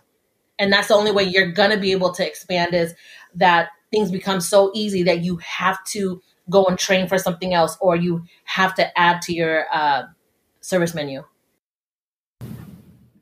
And 0.57 0.71
that's 0.71 0.87
the 0.87 0.93
only 0.95 1.11
way 1.11 1.23
you're 1.23 1.51
going 1.51 1.71
to 1.71 1.77
be 1.77 1.91
able 1.91 2.13
to 2.13 2.25
expand 2.25 2.73
is 2.73 2.93
that 3.35 3.69
things 3.91 4.09
become 4.09 4.39
so 4.39 4.71
easy 4.73 5.03
that 5.03 5.21
you 5.21 5.37
have 5.37 5.83
to 5.85 6.21
go 6.49 6.65
and 6.65 6.77
train 6.77 7.07
for 7.07 7.17
something 7.17 7.53
else 7.53 7.77
or 7.81 7.95
you 7.95 8.23
have 8.45 8.73
to 8.75 8.99
add 8.99 9.21
to 9.23 9.33
your 9.33 9.65
uh, 9.73 10.03
service 10.61 10.93
menu. 10.93 11.23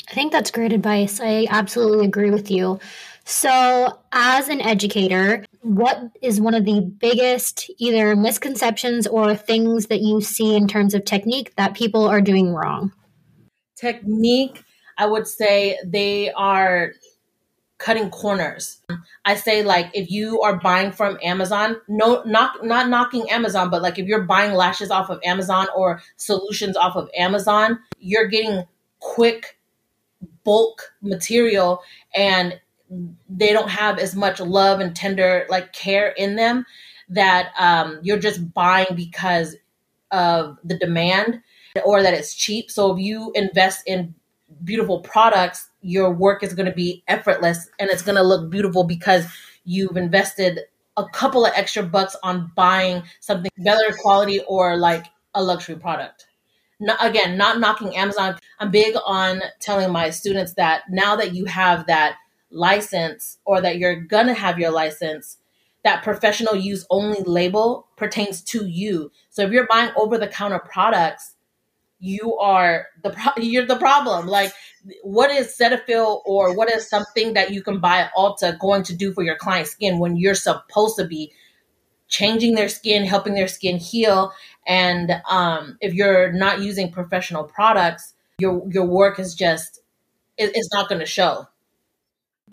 I 0.10 0.13
think 0.13 0.32
that's 0.32 0.51
great 0.51 0.74
advice. 0.74 1.20
I 1.22 1.46
absolutely 1.50 2.06
agree 2.06 2.32
with 2.32 2.50
you. 2.50 2.80
So, 3.25 4.00
as 4.12 4.50
an 4.50 4.60
educator, 4.60 5.46
what 5.62 6.01
is 6.22 6.42
one 6.42 6.56
of 6.56 6.66
the 6.66 6.82
biggest 6.82 7.70
either 7.78 8.16
misconceptions 8.16 9.06
or 9.06 9.36
things 9.36 9.86
that 9.88 10.01
you 10.01 10.20
see 10.20 10.56
in 10.56 10.68
terms 10.68 10.96
of 10.96 11.06
technique 11.06 11.56
that 11.56 11.75
people 11.75 12.08
are 12.08 12.22
doing 12.22 12.54
wrong? 12.54 12.92
Technique, 13.75 14.63
I 14.98 15.06
would 15.06 15.28
say 15.28 15.78
they 15.86 16.32
are 16.32 16.94
cutting 17.78 18.10
corners. 18.10 18.82
I 19.25 19.36
say 19.36 19.63
like 19.63 19.92
if 19.94 20.10
you 20.10 20.42
are 20.42 20.60
buying 20.60 20.92
from 20.92 21.20
Amazon, 21.24 21.78
no 21.88 22.24
not 22.25 22.66
not 22.66 22.89
knocking 22.89 23.30
Amazon, 23.30 23.70
but 23.70 23.84
like 23.84 24.00
if 24.00 24.08
you're 24.08 24.24
buying 24.24 24.54
lashes 24.54 24.89
off 24.89 25.10
of 25.12 25.20
Amazon 25.24 25.68
or 25.75 26.01
solutions 26.18 26.75
off 26.75 26.96
of 26.96 27.10
Amazon, 27.16 27.80
you're 28.00 28.28
getting 28.28 28.66
quick 29.00 29.59
bulk 30.43 30.93
material 31.01 31.81
and 32.15 32.60
they 33.29 33.53
don't 33.53 33.69
have 33.69 34.00
as 34.00 34.15
much 34.15 34.39
love 34.39 34.79
and 34.79 34.96
tender 34.96 35.46
like 35.50 35.74
care 35.74 36.10
in 36.10 36.36
them 36.36 36.65
that 37.10 37.51
um, 37.60 38.00
you're 38.01 38.19
just 38.19 38.53
buying 38.53 38.96
because 38.96 39.55
of 40.12 40.58
the 40.63 40.77
demand 40.77 41.41
or 41.86 42.01
that 42.01 42.13
it's 42.13 42.36
cheap. 42.36 42.72
So 42.72 42.93
if 42.93 43.00
you 43.00 43.31
invest 43.36 43.84
in 43.86 44.15
beautiful 44.63 45.01
products, 45.01 45.69
your 45.81 46.12
work 46.12 46.43
is 46.43 46.53
going 46.53 46.65
to 46.65 46.75
be 46.75 47.03
effortless 47.08 47.69
and 47.79 47.89
it's 47.89 48.01
going 48.01 48.15
to 48.15 48.24
look 48.24 48.50
beautiful 48.50 48.84
because 48.84 49.25
you've 49.65 49.98
invested 49.98 50.62
a 50.98 51.05
couple 51.10 51.46
of 51.46 51.53
extra 51.55 51.84
bucks 51.84 52.15
on 52.24 52.51
buying 52.55 53.03
something 53.19 53.51
better 53.58 53.96
quality 54.01 54.41
or 54.48 54.77
like 54.77 55.05
a 55.34 55.43
luxury 55.43 55.75
product. 55.75 56.25
Again, 57.02 57.38
not 57.38 57.60
knocking 57.60 57.96
Amazon. 57.96 58.38
I'm 58.60 58.72
big 58.72 58.96
on 59.06 59.42
telling 59.60 59.92
my 59.92 60.10
students 60.12 60.54
that 60.54 60.84
now 60.90 61.16
that 61.18 61.34
you 61.34 61.46
have 61.46 61.88
that 61.88 62.16
license 62.52 63.38
or 63.46 63.62
that 63.62 63.78
you're 63.78 63.96
gonna 64.00 64.34
have 64.34 64.60
your 64.60 64.72
license, 64.72 65.38
that 65.84 66.04
professional 66.04 66.56
use 66.56 66.86
only 66.90 67.22
label 67.24 67.88
pertains 67.98 68.42
to 68.44 68.66
you. 68.66 69.12
So 69.30 69.44
if 69.44 69.52
you're 69.52 69.68
buying 69.68 69.92
over 69.98 70.18
the 70.18 70.28
counter 70.28 70.60
products, 70.60 71.36
you 72.00 72.38
are 72.38 72.88
the 73.04 73.12
pro- 73.12 73.34
you're 73.44 73.66
the 73.66 73.78
problem. 73.78 74.28
Like, 74.28 74.54
what 75.04 75.30
is 75.32 75.56
Cetaphil 75.60 76.22
or 76.26 76.56
what 76.56 76.72
is 76.72 76.90
something 76.90 77.34
that 77.34 77.52
you 77.52 77.62
can 77.62 77.80
buy 77.80 78.00
at 78.00 78.14
Ulta 78.16 78.58
going 78.58 78.84
to 78.84 78.96
do 78.96 79.14
for 79.14 79.24
your 79.24 79.36
client's 79.36 79.72
skin 79.72 80.00
when 80.00 80.16
you're 80.16 80.36
supposed 80.36 80.98
to 80.98 81.06
be 81.06 81.32
changing 82.10 82.56
their 82.56 82.70
skin, 82.70 83.06
helping 83.06 83.34
their 83.34 83.48
skin 83.48 83.78
heal? 83.78 84.34
And 84.68 85.22
um, 85.30 85.78
if 85.82 85.94
you're 85.94 86.32
not 86.32 86.62
using 86.62 86.92
professional 86.92 87.44
products, 87.44 88.13
your 88.39 88.68
your 88.70 88.86
work 88.86 89.20
is 89.20 89.36
just 89.36 89.82
it, 90.38 90.51
it's 90.54 90.72
not 90.74 90.89
going 90.89 91.00
to 91.00 91.06
show. 91.06 91.48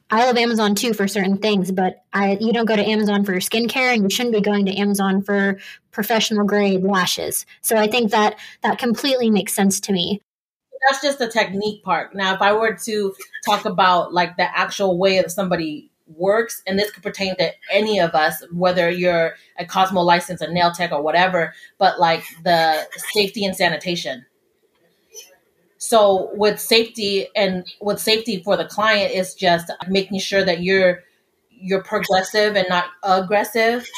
I 0.08 0.24
love 0.24 0.36
Amazon 0.36 0.76
too 0.76 0.94
for 0.94 1.08
certain 1.08 1.38
things, 1.38 1.72
but 1.72 2.04
I 2.12 2.36
you 2.40 2.52
don't 2.52 2.66
go 2.66 2.76
to 2.76 2.84
Amazon 2.84 3.24
for 3.24 3.32
your 3.32 3.40
skincare, 3.40 3.92
and 3.92 4.04
you 4.04 4.10
shouldn't 4.10 4.34
be 4.34 4.40
going 4.40 4.66
to 4.66 4.76
Amazon 4.76 5.22
for 5.22 5.58
professional 5.90 6.46
grade 6.46 6.84
lashes. 6.84 7.44
So 7.60 7.76
I 7.76 7.88
think 7.88 8.12
that 8.12 8.38
that 8.62 8.78
completely 8.78 9.30
makes 9.30 9.54
sense 9.54 9.80
to 9.80 9.92
me. 9.92 10.20
That's 10.88 11.02
just 11.02 11.18
the 11.18 11.28
technique 11.28 11.82
part. 11.82 12.14
Now, 12.14 12.34
if 12.34 12.42
I 12.42 12.52
were 12.52 12.74
to 12.84 13.14
talk 13.44 13.64
about 13.64 14.12
like 14.12 14.36
the 14.36 14.56
actual 14.56 14.96
way 14.98 15.16
that 15.16 15.32
somebody 15.32 15.90
works, 16.06 16.62
and 16.66 16.78
this 16.78 16.90
could 16.90 17.02
pertain 17.02 17.36
to 17.36 17.52
any 17.70 17.98
of 17.98 18.14
us, 18.14 18.42
whether 18.52 18.90
you're 18.90 19.34
a 19.58 19.64
Cosmo 19.64 20.02
license, 20.02 20.40
a 20.40 20.52
nail 20.52 20.72
tech, 20.72 20.92
or 20.92 21.02
whatever, 21.02 21.54
but 21.78 21.98
like 21.98 22.24
the 22.44 22.86
safety 23.12 23.44
and 23.44 23.56
sanitation. 23.56 24.24
So 25.78 26.30
with 26.34 26.58
safety 26.58 27.28
and 27.36 27.66
with 27.80 28.00
safety 28.00 28.42
for 28.42 28.56
the 28.56 28.64
client 28.64 29.14
is 29.14 29.34
just 29.34 29.70
making 29.88 30.18
sure 30.20 30.44
that 30.44 30.62
you're 30.62 31.04
you're 31.50 31.82
progressive 31.82 32.56
and 32.56 32.66
not 32.68 32.86
aggressive, 33.02 33.88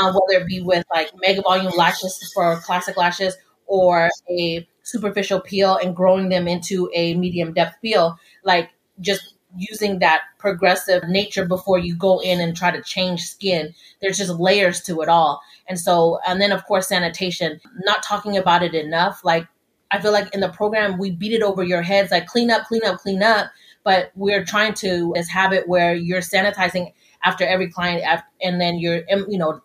um, 0.00 0.14
whether 0.14 0.42
it 0.42 0.46
be 0.46 0.60
with 0.60 0.84
like 0.92 1.10
mega 1.20 1.42
volume 1.42 1.72
lashes 1.76 2.32
for 2.34 2.56
classic 2.60 2.96
lashes 2.96 3.36
or 3.66 4.10
a 4.30 4.66
superficial 4.82 5.40
peel 5.40 5.76
and 5.76 5.96
growing 5.96 6.28
them 6.28 6.46
into 6.48 6.90
a 6.94 7.14
medium 7.14 7.52
depth 7.52 7.80
peel, 7.82 8.18
like 8.44 8.70
just 9.00 9.33
using 9.56 9.98
that 10.00 10.22
progressive 10.38 11.04
nature 11.08 11.46
before 11.46 11.78
you 11.78 11.94
go 11.94 12.20
in 12.20 12.40
and 12.40 12.56
try 12.56 12.70
to 12.70 12.82
change 12.82 13.22
skin. 13.22 13.74
There's 14.00 14.18
just 14.18 14.38
layers 14.38 14.80
to 14.82 15.00
it 15.02 15.08
all. 15.08 15.40
And 15.68 15.78
so, 15.78 16.18
and 16.26 16.40
then 16.40 16.52
of 16.52 16.64
course, 16.66 16.88
sanitation, 16.88 17.60
not 17.84 18.02
talking 18.02 18.36
about 18.36 18.62
it 18.62 18.74
enough. 18.74 19.24
Like 19.24 19.46
I 19.90 20.00
feel 20.00 20.12
like 20.12 20.34
in 20.34 20.40
the 20.40 20.48
program 20.48 20.98
we 20.98 21.10
beat 21.10 21.32
it 21.32 21.42
over 21.42 21.62
your 21.62 21.82
heads 21.82 22.10
like 22.10 22.26
clean 22.26 22.50
up, 22.50 22.66
clean 22.66 22.84
up, 22.84 22.98
clean 22.98 23.22
up. 23.22 23.50
But 23.84 24.12
we're 24.14 24.44
trying 24.44 24.74
to 24.74 25.12
this 25.14 25.28
habit 25.28 25.68
where 25.68 25.94
you're 25.94 26.20
sanitizing 26.20 26.92
after 27.22 27.44
every 27.44 27.70
client, 27.70 28.02
and 28.42 28.60
then 28.60 28.78
you're 28.78 29.02
you 29.28 29.38
know 29.38 29.60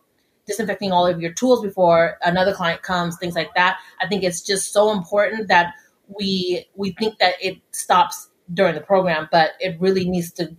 disinfecting 0.45 0.91
all 0.91 1.05
of 1.05 1.21
your 1.21 1.31
tools 1.31 1.61
before 1.61 2.17
another 2.23 2.53
client 2.53 2.81
comes, 2.81 3.17
things 3.17 3.35
like 3.35 3.53
that. 3.55 3.77
I 4.01 4.07
think 4.07 4.23
it's 4.23 4.41
just 4.41 4.73
so 4.73 4.91
important 4.91 5.47
that 5.47 5.73
we 6.07 6.65
we 6.75 6.91
think 6.91 7.19
that 7.19 7.35
it 7.41 7.57
stops 7.71 8.28
during 8.53 8.75
the 8.75 8.81
program, 8.81 9.27
but 9.31 9.51
it 9.59 9.79
really 9.79 10.09
needs 10.09 10.31
to 10.33 10.55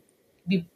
be 0.46 0.66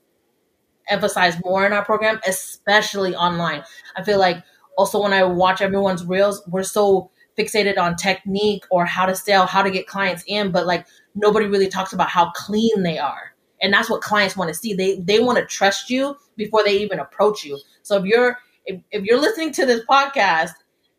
emphasized 0.89 1.41
more 1.45 1.65
in 1.65 1.73
our 1.73 1.85
program, 1.85 2.21
especially 2.27 3.15
online. 3.15 3.63
I 3.97 4.03
feel 4.03 4.19
like 4.19 4.43
also 4.77 5.03
when 5.03 5.13
I 5.13 5.25
watch 5.25 5.61
everyone's 5.61 6.05
reels, 6.05 6.43
we're 6.49 6.63
so 6.63 7.11
fixated 7.39 7.79
on 7.79 7.97
technique 7.97 8.65
or 8.71 8.85
how 8.85 9.07
to 9.07 9.15
sell, 9.15 9.47
how 9.47 9.63
to 9.63 9.71
get 9.71 9.87
clients 9.87 10.25
in, 10.27 10.53
but 10.53 10.67
like 10.67 10.87
nobody 11.15 11.47
really 11.47 11.69
talks 11.69 11.93
about 11.93 12.09
how 12.09 12.31
clean 12.33 12.83
they 12.83 12.99
are. 12.99 13.35
And 13.61 13.73
that's 13.73 13.89
what 13.89 14.03
clients 14.03 14.37
want 14.37 14.49
to 14.49 14.55
see. 14.55 14.75
They 14.75 14.99
they 15.01 15.21
want 15.21 15.39
to 15.39 15.47
trust 15.47 15.89
you 15.89 16.17
before 16.37 16.63
they 16.65 16.77
even 16.79 16.99
approach 16.99 17.45
you. 17.45 17.59
So 17.83 17.97
if 17.97 18.05
you're 18.05 18.39
if, 18.67 18.81
if 18.91 19.05
you're 19.05 19.21
listening 19.21 19.53
to 19.53 19.67
this 19.67 19.85
podcast 19.89 20.53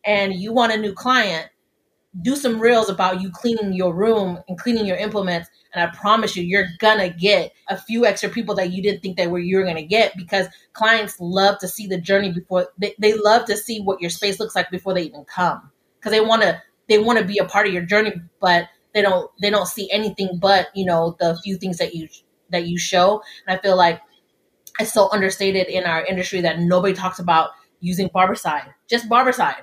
and 0.03 0.33
you 0.33 0.51
want 0.51 0.73
a 0.73 0.77
new 0.77 0.93
client, 0.93 1.49
do 2.21 2.35
some 2.35 2.59
reels 2.59 2.89
about 2.89 3.21
you 3.21 3.29
cleaning 3.29 3.73
your 3.73 3.93
room 3.93 4.39
and 4.47 4.57
cleaning 4.57 4.85
your 4.85 4.97
implements 4.97 5.49
and 5.73 5.83
i 5.83 5.93
promise 5.95 6.35
you 6.35 6.43
you're 6.43 6.67
gonna 6.79 7.09
get 7.09 7.51
a 7.69 7.77
few 7.77 8.05
extra 8.05 8.29
people 8.29 8.55
that 8.55 8.71
you 8.71 8.81
didn't 8.81 9.01
think 9.01 9.17
that 9.17 9.29
were 9.29 9.39
you 9.39 9.57
were 9.57 9.65
gonna 9.65 9.83
get 9.83 10.15
because 10.15 10.47
clients 10.73 11.19
love 11.19 11.57
to 11.59 11.67
see 11.67 11.87
the 11.87 11.99
journey 11.99 12.31
before 12.31 12.67
they, 12.77 12.93
they 12.99 13.13
love 13.13 13.45
to 13.45 13.57
see 13.57 13.81
what 13.81 13.99
your 14.01 14.09
space 14.09 14.39
looks 14.39 14.55
like 14.55 14.69
before 14.69 14.93
they 14.93 15.03
even 15.03 15.25
come. 15.25 15.69
Because 15.99 16.11
they 16.11 16.21
want 16.21 16.43
to 16.43 16.61
they 16.87 16.99
want 16.99 17.17
to 17.19 17.25
be 17.25 17.39
a 17.39 17.45
part 17.45 17.67
of 17.67 17.73
your 17.73 17.83
journey 17.83 18.13
but 18.39 18.67
they 18.93 19.01
don't 19.01 19.29
they 19.41 19.49
don't 19.49 19.67
see 19.67 19.89
anything 19.91 20.37
but 20.39 20.67
you 20.75 20.85
know 20.85 21.15
the 21.19 21.37
few 21.43 21.57
things 21.57 21.77
that 21.77 21.95
you 21.95 22.07
that 22.51 22.67
you 22.67 22.77
show. 22.77 23.21
And 23.47 23.57
i 23.57 23.61
feel 23.61 23.75
like 23.75 24.01
it's 24.79 24.93
so 24.93 25.09
understated 25.11 25.67
in 25.67 25.85
our 25.85 26.05
industry 26.05 26.41
that 26.41 26.59
nobody 26.59 26.93
talks 26.93 27.19
about 27.19 27.51
using 27.81 28.09
barbicide 28.09 28.73
just 28.89 29.09
barbicide 29.09 29.61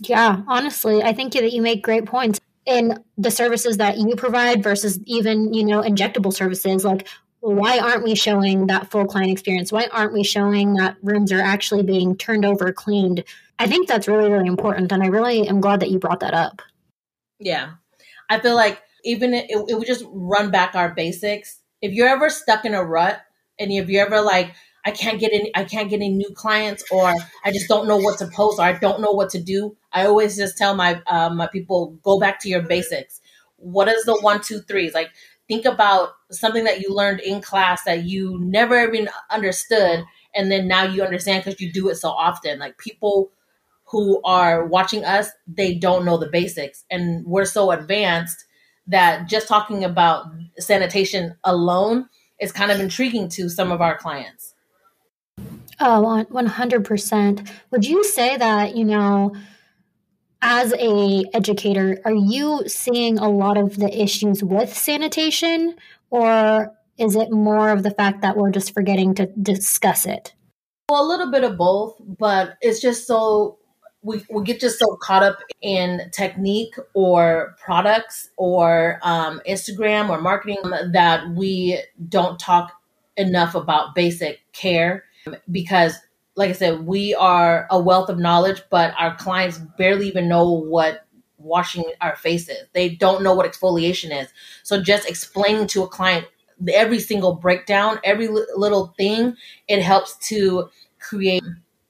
yeah, 0.00 0.42
honestly, 0.48 1.02
I 1.02 1.12
think 1.12 1.32
that 1.34 1.52
you 1.52 1.62
make 1.62 1.82
great 1.82 2.06
points 2.06 2.40
in 2.66 3.02
the 3.18 3.30
services 3.30 3.76
that 3.76 3.98
you 3.98 4.16
provide 4.16 4.62
versus 4.62 4.98
even, 5.04 5.52
you 5.52 5.64
know, 5.64 5.82
injectable 5.82 6.32
services. 6.32 6.84
Like, 6.84 7.06
why 7.40 7.78
aren't 7.78 8.04
we 8.04 8.14
showing 8.14 8.68
that 8.68 8.90
full 8.90 9.04
client 9.04 9.30
experience? 9.30 9.70
Why 9.70 9.86
aren't 9.92 10.14
we 10.14 10.24
showing 10.24 10.74
that 10.74 10.96
rooms 11.02 11.30
are 11.30 11.40
actually 11.40 11.82
being 11.82 12.16
turned 12.16 12.44
over, 12.44 12.72
cleaned? 12.72 13.22
I 13.58 13.66
think 13.66 13.86
that's 13.86 14.08
really, 14.08 14.30
really 14.30 14.48
important. 14.48 14.90
And 14.90 15.02
I 15.02 15.06
really 15.06 15.46
am 15.46 15.60
glad 15.60 15.80
that 15.80 15.90
you 15.90 15.98
brought 15.98 16.20
that 16.20 16.34
up. 16.34 16.62
Yeah. 17.38 17.72
I 18.30 18.40
feel 18.40 18.54
like 18.54 18.80
even 19.04 19.34
it, 19.34 19.50
it 19.50 19.78
would 19.78 19.86
just 19.86 20.04
run 20.08 20.50
back 20.50 20.74
our 20.74 20.94
basics. 20.94 21.60
If 21.82 21.92
you're 21.92 22.08
ever 22.08 22.30
stuck 22.30 22.64
in 22.64 22.74
a 22.74 22.82
rut 22.82 23.20
and 23.60 23.70
if 23.70 23.90
you're 23.90 24.06
ever 24.06 24.22
like, 24.22 24.54
I 24.84 24.90
can't 24.90 25.18
get 25.18 25.32
any 25.32 25.50
I 25.54 25.64
can't 25.64 25.88
get 25.88 25.96
any 25.96 26.10
new 26.10 26.30
clients 26.34 26.84
or 26.90 27.14
I 27.44 27.52
just 27.52 27.68
don't 27.68 27.88
know 27.88 27.96
what 27.96 28.18
to 28.18 28.26
post 28.26 28.58
or 28.58 28.62
I 28.62 28.72
don't 28.72 29.00
know 29.00 29.12
what 29.12 29.30
to 29.30 29.42
do. 29.42 29.76
I 29.92 30.06
always 30.06 30.36
just 30.36 30.58
tell 30.58 30.74
my 30.74 31.00
uh, 31.06 31.30
my 31.30 31.46
people 31.46 31.98
go 32.02 32.18
back 32.20 32.40
to 32.40 32.48
your 32.48 32.62
basics. 32.62 33.20
What 33.56 33.88
is 33.88 34.04
the 34.04 34.14
one 34.20 34.40
two 34.42 34.60
threes? 34.60 34.92
Like 34.94 35.10
think 35.48 35.64
about 35.64 36.10
something 36.30 36.64
that 36.64 36.80
you 36.80 36.94
learned 36.94 37.20
in 37.20 37.40
class 37.40 37.84
that 37.84 38.04
you 38.04 38.38
never 38.40 38.82
even 38.82 39.08
understood 39.30 40.04
and 40.34 40.50
then 40.50 40.68
now 40.68 40.84
you 40.84 41.02
understand 41.02 41.44
because 41.44 41.60
you 41.60 41.72
do 41.72 41.88
it 41.88 41.96
so 41.96 42.10
often. 42.10 42.58
Like 42.58 42.76
people 42.78 43.30
who 43.84 44.20
are 44.24 44.66
watching 44.66 45.04
us, 45.04 45.30
they 45.46 45.74
don't 45.74 46.04
know 46.04 46.18
the 46.18 46.28
basics 46.28 46.84
and 46.90 47.24
we're 47.26 47.44
so 47.44 47.70
advanced 47.70 48.44
that 48.86 49.28
just 49.28 49.48
talking 49.48 49.84
about 49.84 50.26
sanitation 50.58 51.36
alone 51.44 52.08
is 52.40 52.52
kind 52.52 52.70
of 52.70 52.80
intriguing 52.80 53.28
to 53.30 53.48
some 53.48 53.72
of 53.72 53.80
our 53.80 53.96
clients. 53.96 54.53
Oh, 55.86 56.24
100%. 56.32 57.50
Would 57.70 57.84
you 57.84 58.04
say 58.04 58.38
that, 58.38 58.74
you 58.74 58.86
know, 58.86 59.36
as 60.40 60.72
a 60.72 61.24
educator, 61.34 62.00
are 62.06 62.14
you 62.14 62.62
seeing 62.66 63.18
a 63.18 63.28
lot 63.28 63.58
of 63.58 63.76
the 63.76 64.02
issues 64.02 64.42
with 64.42 64.74
sanitation 64.74 65.76
or 66.08 66.72
is 66.96 67.16
it 67.16 67.30
more 67.30 67.68
of 67.68 67.82
the 67.82 67.90
fact 67.90 68.22
that 68.22 68.34
we're 68.34 68.50
just 68.50 68.72
forgetting 68.72 69.14
to 69.16 69.26
discuss 69.26 70.06
it? 70.06 70.32
Well, 70.88 71.04
a 71.04 71.06
little 71.06 71.30
bit 71.30 71.44
of 71.44 71.58
both, 71.58 71.96
but 72.00 72.56
it's 72.62 72.80
just 72.80 73.06
so 73.06 73.58
we, 74.00 74.24
we 74.30 74.42
get 74.42 74.60
just 74.60 74.78
so 74.78 74.96
caught 75.02 75.22
up 75.22 75.38
in 75.60 76.10
technique 76.12 76.76
or 76.94 77.56
products 77.62 78.30
or 78.38 79.00
um, 79.02 79.42
Instagram 79.46 80.08
or 80.08 80.18
marketing 80.18 80.62
that 80.92 81.28
we 81.34 81.78
don't 82.08 82.38
talk 82.40 82.72
enough 83.18 83.54
about 83.54 83.94
basic 83.94 84.40
care 84.54 85.04
because 85.50 85.94
like 86.36 86.50
I 86.50 86.54
said, 86.54 86.86
we 86.86 87.14
are 87.14 87.66
a 87.70 87.80
wealth 87.80 88.08
of 88.08 88.18
knowledge, 88.18 88.62
but 88.70 88.94
our 88.98 89.14
clients 89.16 89.58
barely 89.78 90.08
even 90.08 90.28
know 90.28 90.50
what 90.50 91.06
washing 91.38 91.84
our 92.00 92.16
faces. 92.16 92.66
They 92.72 92.88
don't 92.88 93.22
know 93.22 93.34
what 93.34 93.50
exfoliation 93.50 94.20
is. 94.20 94.28
So 94.62 94.82
just 94.82 95.08
explaining 95.08 95.66
to 95.68 95.84
a 95.84 95.88
client 95.88 96.26
every 96.72 96.98
single 96.98 97.34
breakdown, 97.34 98.00
every 98.04 98.28
little 98.28 98.94
thing, 98.96 99.36
it 99.68 99.82
helps 99.82 100.16
to 100.28 100.68
create 100.98 101.42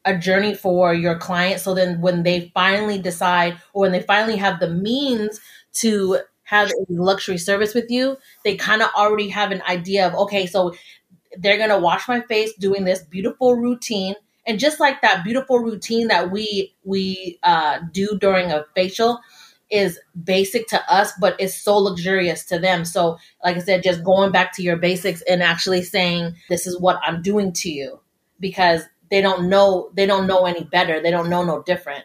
a 0.05 0.17
journey 0.17 0.55
for 0.55 0.93
your 0.93 1.17
client. 1.17 1.61
So 1.61 1.75
then 1.75 2.01
when 2.01 2.23
they 2.23 2.51
finally 2.55 2.99
decide 2.99 3.59
or 3.73 3.83
when 3.83 3.93
they 3.93 4.03
finally 4.03 4.37
have 4.37 4.61
the 4.61 4.69
means 4.71 5.41
to 5.75 6.19
have 6.43 6.69
a 6.69 6.85
luxury 6.89 7.39
service 7.39 7.75
with 7.75 7.91
you, 7.91 8.19
they 8.45 8.57
kind 8.57 8.83
of 8.83 8.91
already 8.95 9.29
have 9.29 9.51
an 9.51 9.63
idea 9.63 10.07
of, 10.07 10.15
okay, 10.15 10.47
so 10.47 10.75
they're 11.39 11.59
going 11.59 11.71
to 11.71 11.79
wash 11.79 12.09
my 12.09 12.21
face 12.23 12.53
doing 12.55 12.85
this 12.85 13.03
beautiful 13.03 13.55
routine. 13.55 14.15
And 14.47 14.59
just 14.59 14.79
like 14.79 15.01
that 15.03 15.25
beautiful 15.25 15.59
routine 15.59 16.09
that 16.09 16.31
we 16.31 16.75
we 16.85 17.39
uh, 17.43 17.79
do 17.93 18.19
during 18.21 18.53
a 18.53 18.67
facial 18.75 19.21
is 19.71 19.99
basic 20.23 20.69
to 20.69 20.93
us 20.93 21.13
but 21.19 21.35
it's 21.41 21.59
so 21.59 21.79
luxurious 21.79 22.45
to 22.45 22.59
them. 22.59 22.85
So 22.85 23.19
like 23.43 23.57
i 23.57 23.61
said 23.61 23.83
just 23.83 24.05
going 24.05 24.31
back 24.31 24.53
to 24.55 24.63
your 24.63 24.77
basics 24.77 25.23
and 25.23 25.43
actually 25.43 25.83
saying 25.83 26.37
this 26.51 26.67
is 26.67 26.79
what 26.79 27.01
i'm 27.03 27.23
doing 27.23 27.51
to 27.55 27.71
you 27.71 27.99
because 28.39 28.83
they 29.11 29.23
don't 29.23 29.49
know 29.49 29.91
they 29.95 30.07
don't 30.07 30.27
know 30.27 30.45
any 30.45 30.65
better. 30.65 31.01
They 31.01 31.11
don't 31.11 31.31
know 31.31 31.45
no 31.45 31.63
different. 31.63 32.05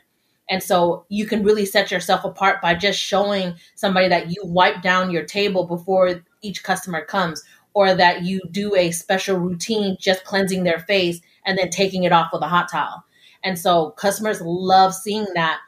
And 0.50 0.64
so 0.64 1.06
you 1.10 1.26
can 1.26 1.44
really 1.44 1.66
set 1.66 1.92
yourself 1.92 2.24
apart 2.24 2.62
by 2.62 2.74
just 2.74 3.00
showing 3.00 3.56
somebody 3.76 4.08
that 4.08 4.32
you 4.32 4.42
wipe 4.44 4.82
down 4.82 5.12
your 5.12 5.24
table 5.24 5.66
before 5.66 6.24
each 6.42 6.64
customer 6.64 7.04
comes 7.06 7.44
or 7.74 7.94
that 7.94 8.24
you 8.24 8.42
do 8.52 8.76
a 8.76 8.92
special 8.92 9.38
routine 9.38 9.98
just 10.00 10.24
cleansing 10.24 10.64
their 10.64 10.80
face 10.80 11.22
and 11.46 11.58
then 11.58 11.70
taking 11.70 12.04
it 12.04 12.12
off 12.12 12.30
with 12.34 12.42
a 12.42 12.48
hot 12.48 12.70
towel. 12.70 13.04
And 13.44 13.58
so 13.58 13.92
customers 13.92 14.42
love 14.42 14.94
seeing 14.94 15.28
that 15.36 15.60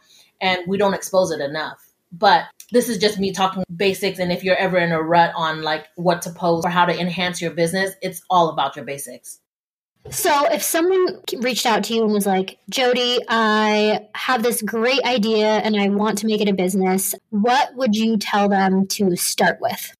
and 0.41 0.61
we 0.67 0.77
don't 0.77 0.93
expose 0.93 1.31
it 1.31 1.39
enough. 1.39 1.79
But 2.11 2.45
this 2.71 2.89
is 2.89 2.97
just 2.97 3.19
me 3.19 3.31
talking 3.31 3.63
basics 3.75 4.19
and 4.19 4.31
if 4.31 4.43
you're 4.43 4.57
ever 4.57 4.77
in 4.77 4.91
a 4.91 5.01
rut 5.01 5.33
on 5.35 5.61
like 5.61 5.87
what 5.95 6.21
to 6.23 6.31
post 6.31 6.65
or 6.65 6.69
how 6.69 6.85
to 6.85 6.99
enhance 6.99 7.41
your 7.41 7.51
business, 7.51 7.91
it's 8.01 8.21
all 8.29 8.49
about 8.49 8.75
your 8.75 8.85
basics. 8.85 9.39
So, 10.09 10.45
if 10.51 10.63
someone 10.63 11.21
reached 11.41 11.67
out 11.67 11.83
to 11.85 11.93
you 11.93 12.03
and 12.03 12.11
was 12.11 12.25
like, 12.25 12.57
Jody, 12.71 13.19
I 13.29 13.99
have 14.15 14.41
this 14.41 14.63
great 14.63 15.01
idea 15.03 15.45
and 15.45 15.79
I 15.79 15.89
want 15.89 16.17
to 16.19 16.25
make 16.25 16.41
it 16.41 16.49
a 16.49 16.53
business, 16.53 17.13
what 17.29 17.75
would 17.75 17.95
you 17.95 18.17
tell 18.17 18.49
them 18.49 18.87
to 18.87 19.15
start 19.15 19.59
with? 19.61 19.93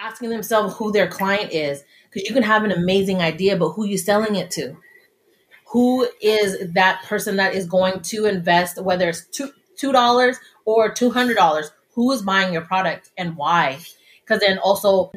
Asking 0.00 0.30
themselves 0.30 0.74
who 0.76 0.92
their 0.92 1.08
client 1.08 1.52
is 1.52 1.84
because 2.08 2.28
you 2.28 2.34
can 2.34 2.42
have 2.42 2.64
an 2.64 2.72
amazing 2.72 3.20
idea 3.20 3.56
but 3.56 3.70
who 3.70 3.84
you 3.84 3.98
selling 3.98 4.36
it 4.36 4.50
to? 4.52 4.76
Who 5.68 6.08
is 6.20 6.72
that 6.72 7.02
person 7.04 7.36
that 7.36 7.54
is 7.54 7.66
going 7.66 8.00
to 8.00 8.26
invest 8.26 8.82
whether 8.82 9.08
it's 9.08 9.26
two 9.26 9.50
two 9.76 9.92
dollars 9.92 10.38
or 10.64 10.90
two 10.90 11.10
hundred 11.10 11.36
dollars? 11.36 11.70
Who 11.94 12.10
is 12.12 12.22
buying 12.22 12.52
your 12.52 12.62
product 12.62 13.10
and 13.16 13.36
why? 13.36 13.78
Because 14.24 14.40
then 14.40 14.58
also 14.58 15.12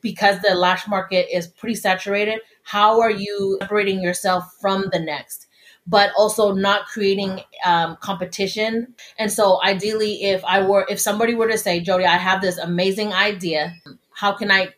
because 0.00 0.40
the 0.40 0.54
lash 0.54 0.88
market 0.88 1.28
is 1.34 1.46
pretty 1.46 1.74
saturated 1.74 2.40
how 2.62 3.00
are 3.00 3.10
you 3.10 3.58
separating 3.60 4.02
yourself 4.02 4.56
from 4.60 4.86
the 4.92 5.00
next? 5.00 5.46
But 5.86 6.12
also 6.16 6.52
not 6.52 6.86
creating 6.86 7.40
um, 7.64 7.96
competition. 8.00 8.94
And 9.18 9.32
so, 9.32 9.60
ideally, 9.64 10.22
if 10.22 10.44
I 10.44 10.62
were, 10.62 10.86
if 10.88 11.00
somebody 11.00 11.34
were 11.34 11.48
to 11.48 11.58
say, 11.58 11.80
Jody, 11.80 12.04
I 12.04 12.18
have 12.18 12.40
this 12.40 12.56
amazing 12.58 13.12
idea, 13.12 13.74
how 14.14 14.32
can 14.32 14.50
I 14.50 14.68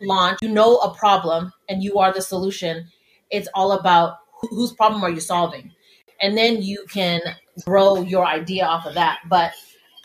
launch? 0.00 0.38
You 0.42 0.48
know 0.48 0.76
a 0.78 0.94
problem 0.94 1.52
and 1.68 1.82
you 1.82 1.98
are 1.98 2.12
the 2.12 2.22
solution. 2.22 2.88
It's 3.30 3.48
all 3.54 3.72
about 3.72 4.18
whose 4.50 4.72
problem 4.72 5.02
are 5.02 5.10
you 5.10 5.20
solving? 5.20 5.72
And 6.20 6.36
then 6.36 6.62
you 6.62 6.84
can 6.88 7.20
grow 7.64 8.00
your 8.02 8.26
idea 8.26 8.64
off 8.64 8.86
of 8.86 8.94
that. 8.94 9.20
But 9.28 9.52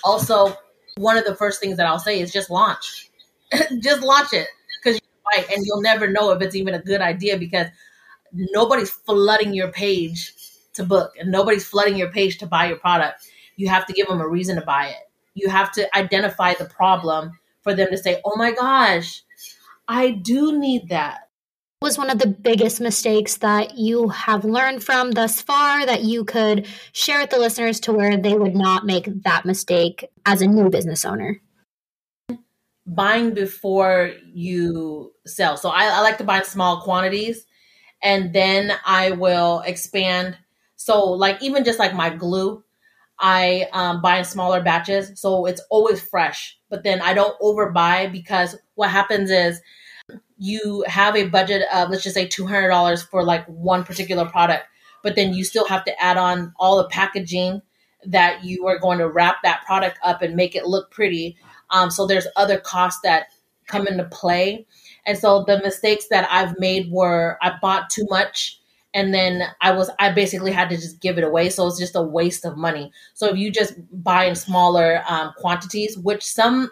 also, 0.04 0.56
one 0.98 1.18
of 1.18 1.26
the 1.26 1.36
first 1.36 1.60
things 1.62 1.78
that 1.78 1.88
I'll 1.88 2.00
say 2.00 2.20
is 2.20 2.32
just 2.32 2.50
launch. 2.50 3.10
just 3.80 4.02
launch 4.02 4.34
it 4.34 4.48
because 4.82 5.00
you're 5.00 5.42
right, 5.42 5.50
and 5.52 5.66
you'll 5.66 5.82
never 5.82 6.08
know 6.08 6.32
if 6.32 6.42
it's 6.42 6.56
even 6.56 6.74
a 6.74 6.82
good 6.82 7.02
idea 7.02 7.38
because 7.38 7.68
nobody's 8.34 8.90
flooding 8.90 9.54
your 9.54 9.72
page 9.72 10.34
to 10.74 10.84
book 10.84 11.14
and 11.20 11.32
nobody's 11.32 11.66
flooding 11.66 11.98
your 11.98 12.12
page 12.12 12.38
to 12.40 12.46
buy 12.46 12.68
your 12.68 12.78
product. 12.78 13.28
You 13.58 13.70
have 13.70 13.86
to 13.88 13.94
give 13.94 14.08
them 14.08 14.22
a 14.22 14.28
reason 14.28 14.56
to 14.56 14.62
buy 14.62 14.88
it. 14.88 15.10
You 15.34 15.50
have 15.50 15.72
to 15.74 15.98
identify 15.98 16.54
the 16.54 16.66
problem 16.66 17.38
for 17.62 17.74
them 17.74 17.89
to 17.89 17.97
say, 17.97 18.21
oh 18.26 18.36
my 18.36 18.52
gosh, 18.52 19.24
I 19.88 20.12
do 20.12 20.58
need 20.58 20.89
that. 20.89 21.30
Was 21.82 21.97
one 21.97 22.12
of 22.12 22.19
the 22.19 22.28
biggest 22.28 22.80
mistakes 22.80 23.38
that 23.38 23.76
you 23.76 24.10
have 24.10 24.45
learned 24.45 24.84
from 24.84 25.12
thus 25.12 25.41
far 25.41 25.84
that 25.86 26.04
you 26.04 26.24
could 26.24 26.67
share 26.91 27.21
with 27.21 27.32
the 27.32 27.39
listeners 27.39 27.80
to 27.82 27.93
where 27.93 28.17
they 28.17 28.36
would 28.36 28.56
not 28.56 28.86
make 28.86 29.24
that 29.24 29.45
mistake 29.45 30.06
as 30.26 30.41
a 30.41 30.47
new 30.47 30.69
business 30.69 31.04
owner? 31.06 31.41
Buying 32.86 33.34
before 33.34 34.12
you 34.32 35.13
sell. 35.26 35.58
So 35.58 35.69
I, 35.69 35.86
I 35.86 36.02
like 36.02 36.19
to 36.19 36.24
buy 36.24 36.38
in 36.38 36.43
small 36.45 36.82
quantities 36.82 37.45
and 38.04 38.32
then 38.32 38.74
I 38.86 39.12
will 39.12 39.62
expand. 39.65 40.38
So, 40.76 41.04
like, 41.04 41.41
even 41.41 41.63
just 41.63 41.80
like 41.80 41.93
my 41.93 42.10
glue, 42.10 42.63
I 43.22 43.68
um, 43.72 44.02
buy 44.02 44.18
in 44.18 44.26
smaller 44.26 44.62
batches, 44.62 45.12
so 45.16 45.46
it's 45.46 45.62
always 45.70 46.02
fresh. 46.02 46.58
But 46.70 46.84
then 46.84 47.02
I 47.02 47.14
don't 47.14 47.40
overbuy 47.40 48.12
because 48.12 48.58
what 48.76 48.90
happens 48.90 49.30
is 49.30 49.62
you 50.38 50.84
have 50.88 51.16
a 51.16 51.28
budget 51.28 51.64
of 51.74 51.90
let's 51.90 52.04
just 52.04 52.16
say 52.16 52.28
two 52.28 52.48
hundred 52.48 52.70
dollars 52.70 53.04
for 53.04 53.24
like 53.24 53.46
one 53.46 53.84
particular 53.84 54.26
product, 54.26 54.66
but 55.04 55.16
then 55.16 55.34
you 55.34 55.44
still 55.44 55.68
have 55.68 55.86
to 55.86 56.04
add 56.04 56.18
on 56.18 56.54
all 56.60 56.78
the 56.78 56.90
packaging 56.90 57.62
that 58.06 58.44
you 58.44 58.66
are 58.66 58.80
going 58.80 58.98
to 58.98 59.08
wrap 59.08 59.38
that 59.44 59.64
product 59.66 60.00
up 60.04 60.22
and 60.22 60.36
make 60.36 60.56
it 60.56 60.66
look 60.66 60.90
pretty. 60.92 61.38
Um, 61.70 61.92
so 61.92 62.08
there's 62.08 62.28
other 62.36 62.60
costs 62.60 63.02
that 63.04 63.28
come 63.68 63.88
into 63.88 64.06
play. 64.06 64.66
And 65.06 65.18
so 65.18 65.44
the 65.44 65.62
mistakes 65.64 66.08
that 66.10 66.28
I've 66.32 66.58
made 66.60 66.92
were 66.92 67.38
I 67.42 67.54
bought 67.62 67.90
too 67.90 68.06
much 68.10 68.60
and 68.94 69.14
then 69.14 69.44
I 69.62 69.72
was 69.72 69.90
I 70.00 70.12
basically 70.12 70.52
had 70.52 70.70
to 70.70 70.76
just 70.76 71.00
give 71.00 71.18
it 71.18 71.24
away. 71.24 71.50
So 71.50 71.68
it's 71.68 71.80
just 71.80 71.96
a 71.96 72.02
waste 72.02 72.46
of 72.46 72.58
money. 72.58 72.92
So 73.14 73.28
if 73.30 73.38
you 73.38 73.52
just 73.52 73.74
buy 73.92 74.26
in 74.26 74.36
smaller 74.36 75.04
um, 75.08 75.34
quantities, 75.38 75.98
which 75.98 76.24
some 76.24 76.72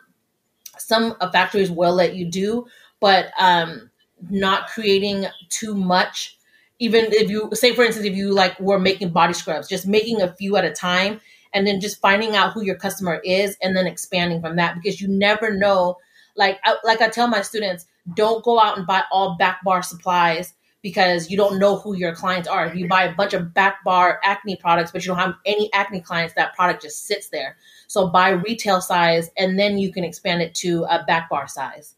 some 0.78 1.16
factories 1.32 1.72
will 1.72 1.94
let 1.94 2.16
you 2.16 2.26
do, 2.26 2.66
but 3.00 3.32
um, 3.40 3.90
not 4.30 4.68
creating 4.68 5.26
too 5.50 5.76
much. 5.76 6.38
Even 6.80 7.12
if 7.12 7.30
you 7.30 7.50
say, 7.54 7.76
for 7.76 7.84
instance, 7.84 8.06
if 8.06 8.16
you 8.16 8.34
like 8.34 8.60
were 8.60 8.80
making 8.80 9.10
body 9.10 9.34
scrubs, 9.34 9.68
just 9.68 9.86
making 9.88 10.22
a 10.22 10.34
few 10.34 10.56
at 10.56 10.64
a 10.66 10.72
time, 10.72 11.20
and 11.54 11.68
then 11.68 11.82
just 11.82 12.00
finding 12.00 12.36
out 12.36 12.54
who 12.54 12.64
your 12.64 12.76
customer 12.76 13.22
is, 13.24 13.58
and 13.62 13.76
then 13.76 13.88
expanding 13.88 14.42
from 14.42 14.56
that, 14.56 14.76
because 14.76 15.02
you 15.02 15.08
never 15.08 15.54
know. 15.54 15.98
Like 16.36 16.60
I, 16.64 16.76
like 16.86 17.02
I 17.02 17.10
tell 17.10 17.28
my 17.28 17.42
students, 17.42 17.86
don't 18.14 18.44
go 18.46 18.62
out 18.62 18.78
and 18.78 18.88
buy 18.88 19.04
all 19.12 19.36
back 19.38 19.62
bar 19.64 19.82
supplies 19.82 20.54
because 20.82 21.30
you 21.30 21.38
don't 21.38 21.60
know 21.60 21.78
who 21.78 21.96
your 21.96 22.16
clients 22.16 22.48
are. 22.48 22.66
If 22.66 22.76
you 22.76 22.88
buy 22.88 23.04
a 23.04 23.14
bunch 23.14 23.34
of 23.34 23.54
back 23.54 23.84
bar 23.84 24.20
acne 24.24 24.56
products, 24.56 24.92
but 24.92 25.04
you 25.04 25.10
don't 25.10 25.18
have 25.18 25.36
any 25.46 25.72
acne 25.74 26.02
clients, 26.02 26.34
that 26.36 26.56
product 26.56 26.82
just 26.82 27.06
sits 27.06 27.30
there. 27.30 27.58
So 27.88 28.08
buy 28.08 28.30
retail 28.30 28.82
size 28.82 29.30
and 29.38 29.60
then 29.60 29.78
you 29.78 29.92
can 29.92 30.04
expand 30.04 30.42
it 30.42 30.56
to 30.56 30.86
a 30.90 31.04
back 31.04 31.30
bar 31.30 31.48
size. 31.48 31.96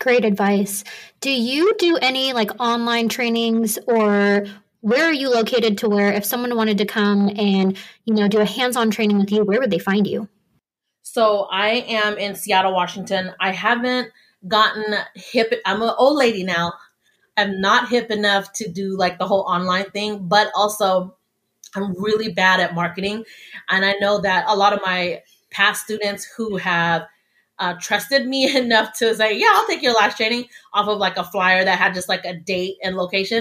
Great 0.00 0.24
advice. 0.24 0.84
Do 1.20 1.30
you 1.30 1.74
do 1.78 1.96
any 1.96 2.32
like 2.32 2.50
online 2.60 3.08
trainings 3.08 3.78
or 3.86 4.46
where 4.80 5.04
are 5.04 5.12
you 5.12 5.28
located 5.28 5.78
to 5.78 5.88
where 5.88 6.12
if 6.12 6.24
someone 6.24 6.54
wanted 6.56 6.78
to 6.78 6.86
come 6.86 7.28
and, 7.36 7.76
you 8.04 8.14
know, 8.14 8.28
do 8.28 8.38
a 8.38 8.44
hands-on 8.44 8.90
training 8.90 9.18
with 9.18 9.32
you, 9.32 9.44
where 9.44 9.58
would 9.58 9.70
they 9.70 9.78
find 9.78 10.06
you? 10.06 10.28
So 11.02 11.48
I 11.50 11.84
am 11.88 12.16
in 12.16 12.36
Seattle, 12.36 12.72
Washington. 12.72 13.32
I 13.40 13.50
haven't 13.50 14.12
gotten 14.46 14.84
hip. 15.14 15.52
I'm 15.66 15.82
an 15.82 15.94
old 15.98 16.16
lady 16.16 16.44
now. 16.44 16.74
I'm 17.38 17.60
not 17.60 17.88
hip 17.88 18.10
enough 18.10 18.52
to 18.54 18.68
do 18.68 18.96
like 18.98 19.18
the 19.18 19.26
whole 19.26 19.42
online 19.42 19.90
thing, 19.90 20.28
but 20.28 20.50
also 20.54 21.16
I'm 21.74 21.94
really 22.02 22.32
bad 22.32 22.60
at 22.60 22.74
marketing. 22.74 23.24
And 23.68 23.84
I 23.84 23.94
know 24.00 24.20
that 24.20 24.44
a 24.48 24.56
lot 24.56 24.72
of 24.72 24.80
my 24.84 25.22
past 25.50 25.84
students 25.84 26.24
who 26.24 26.56
have 26.56 27.06
uh, 27.58 27.74
trusted 27.80 28.26
me 28.26 28.56
enough 28.58 28.96
to 28.98 29.14
say, 29.14 29.38
yeah, 29.38 29.48
I'll 29.52 29.66
take 29.66 29.82
your 29.82 29.94
last 29.94 30.16
training 30.16 30.46
off 30.72 30.88
of 30.88 30.98
like 30.98 31.16
a 31.16 31.24
flyer 31.24 31.64
that 31.64 31.78
had 31.78 31.94
just 31.94 32.08
like 32.08 32.24
a 32.24 32.34
date 32.34 32.76
and 32.82 32.96
location. 32.96 33.40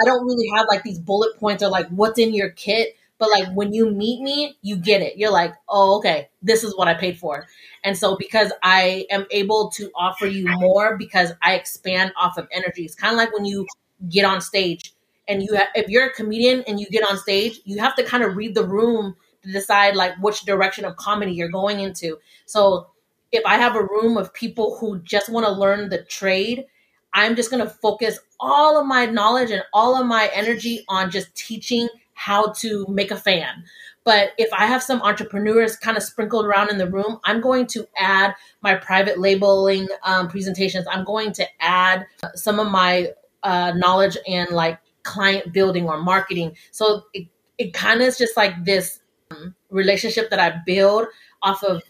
I 0.00 0.04
don't 0.04 0.26
really 0.26 0.48
have 0.56 0.66
like 0.70 0.84
these 0.84 0.98
bullet 1.00 1.38
points 1.38 1.62
or 1.62 1.70
like 1.70 1.88
what's 1.90 2.18
in 2.18 2.34
your 2.34 2.50
kit, 2.50 2.96
but 3.18 3.30
like 3.30 3.52
when 3.54 3.72
you 3.72 3.90
meet 3.90 4.22
me, 4.22 4.56
you 4.62 4.76
get 4.76 5.02
it. 5.02 5.16
You're 5.16 5.32
like, 5.32 5.54
oh, 5.68 5.98
okay, 5.98 6.28
this 6.42 6.62
is 6.62 6.76
what 6.76 6.88
I 6.88 6.94
paid 6.94 7.18
for. 7.18 7.46
And 7.84 7.96
so 7.96 8.16
because 8.16 8.52
I 8.62 9.06
am 9.10 9.26
able 9.30 9.70
to 9.70 9.90
offer 9.94 10.26
you 10.26 10.46
more 10.58 10.96
because 10.96 11.32
I 11.42 11.54
expand 11.54 12.12
off 12.16 12.38
of 12.38 12.48
energy, 12.52 12.84
it's 12.84 12.94
kind 12.94 13.12
of 13.12 13.18
like 13.18 13.32
when 13.32 13.44
you 13.44 13.66
get 14.08 14.24
on 14.24 14.40
stage 14.40 14.94
and 15.26 15.42
you 15.42 15.54
have, 15.54 15.68
if 15.74 15.88
you're 15.88 16.06
a 16.06 16.12
comedian 16.12 16.62
and 16.66 16.78
you 16.80 16.86
get 16.86 17.08
on 17.08 17.18
stage, 17.18 17.60
you 17.64 17.78
have 17.78 17.94
to 17.96 18.04
kind 18.04 18.22
of 18.22 18.36
read 18.36 18.54
the 18.54 18.64
room 18.64 19.16
to 19.42 19.52
decide 19.52 19.96
like 19.96 20.16
which 20.20 20.42
direction 20.42 20.84
of 20.84 20.96
comedy 20.96 21.32
you're 21.32 21.48
going 21.48 21.80
into. 21.80 22.18
So 22.46 22.88
if 23.32 23.44
I 23.44 23.56
have 23.56 23.76
a 23.76 23.82
room 23.82 24.16
of 24.16 24.32
people 24.32 24.78
who 24.78 25.00
just 25.00 25.28
want 25.28 25.44
to 25.46 25.52
learn 25.52 25.88
the 25.88 26.02
trade, 26.04 26.66
I'm 27.14 27.36
just 27.36 27.50
going 27.50 27.62
to 27.62 27.70
focus 27.70 28.18
all 28.40 28.78
of 28.80 28.86
my 28.86 29.06
knowledge 29.06 29.50
and 29.50 29.62
all 29.72 30.00
of 30.00 30.06
my 30.06 30.30
energy 30.32 30.84
on 30.88 31.10
just 31.10 31.34
teaching 31.34 31.88
how 32.18 32.52
to 32.52 32.84
make 32.88 33.12
a 33.12 33.16
fan. 33.16 33.64
But 34.04 34.32
if 34.38 34.52
I 34.52 34.66
have 34.66 34.82
some 34.82 35.00
entrepreneurs 35.02 35.76
kind 35.76 35.96
of 35.96 36.02
sprinkled 36.02 36.46
around 36.46 36.70
in 36.70 36.78
the 36.78 36.90
room, 36.90 37.20
I'm 37.24 37.40
going 37.40 37.66
to 37.68 37.86
add 37.96 38.34
my 38.60 38.74
private 38.74 39.18
labeling 39.18 39.86
um, 40.02 40.28
presentations. 40.28 40.86
I'm 40.90 41.04
going 41.04 41.32
to 41.32 41.46
add 41.60 42.06
some 42.34 42.58
of 42.58 42.70
my 42.70 43.12
uh, 43.44 43.72
knowledge 43.76 44.16
and 44.26 44.50
like 44.50 44.78
client 45.04 45.52
building 45.52 45.88
or 45.88 46.02
marketing. 46.02 46.56
So 46.72 47.04
it, 47.12 47.28
it 47.56 47.72
kind 47.72 48.00
of 48.00 48.08
is 48.08 48.18
just 48.18 48.36
like 48.36 48.64
this 48.64 49.00
um, 49.30 49.54
relationship 49.70 50.30
that 50.30 50.40
I 50.40 50.58
build 50.66 51.06
off 51.42 51.62
of 51.62 51.82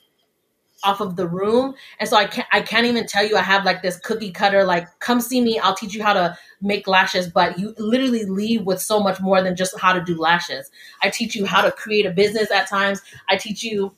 off 0.84 1.00
of 1.00 1.16
the 1.16 1.26
room. 1.26 1.74
And 1.98 2.08
so 2.08 2.16
I 2.16 2.26
can't 2.26 2.48
I 2.52 2.60
can't 2.60 2.86
even 2.86 3.06
tell 3.06 3.26
you 3.26 3.36
I 3.36 3.42
have 3.42 3.64
like 3.64 3.82
this 3.82 3.98
cookie 3.98 4.30
cutter 4.30 4.64
like 4.64 4.86
come 5.00 5.20
see 5.20 5.40
me, 5.40 5.58
I'll 5.58 5.74
teach 5.74 5.94
you 5.94 6.02
how 6.02 6.12
to 6.12 6.36
make 6.60 6.86
lashes, 6.86 7.28
but 7.28 7.58
you 7.58 7.74
literally 7.78 8.24
leave 8.24 8.64
with 8.64 8.80
so 8.80 9.00
much 9.00 9.20
more 9.20 9.42
than 9.42 9.56
just 9.56 9.78
how 9.78 9.92
to 9.92 10.00
do 10.02 10.18
lashes. 10.18 10.70
I 11.02 11.10
teach 11.10 11.34
you 11.34 11.46
how 11.46 11.62
to 11.62 11.72
create 11.72 12.06
a 12.06 12.10
business 12.10 12.50
at 12.50 12.68
times. 12.68 13.02
I 13.28 13.36
teach 13.36 13.62
you 13.62 13.94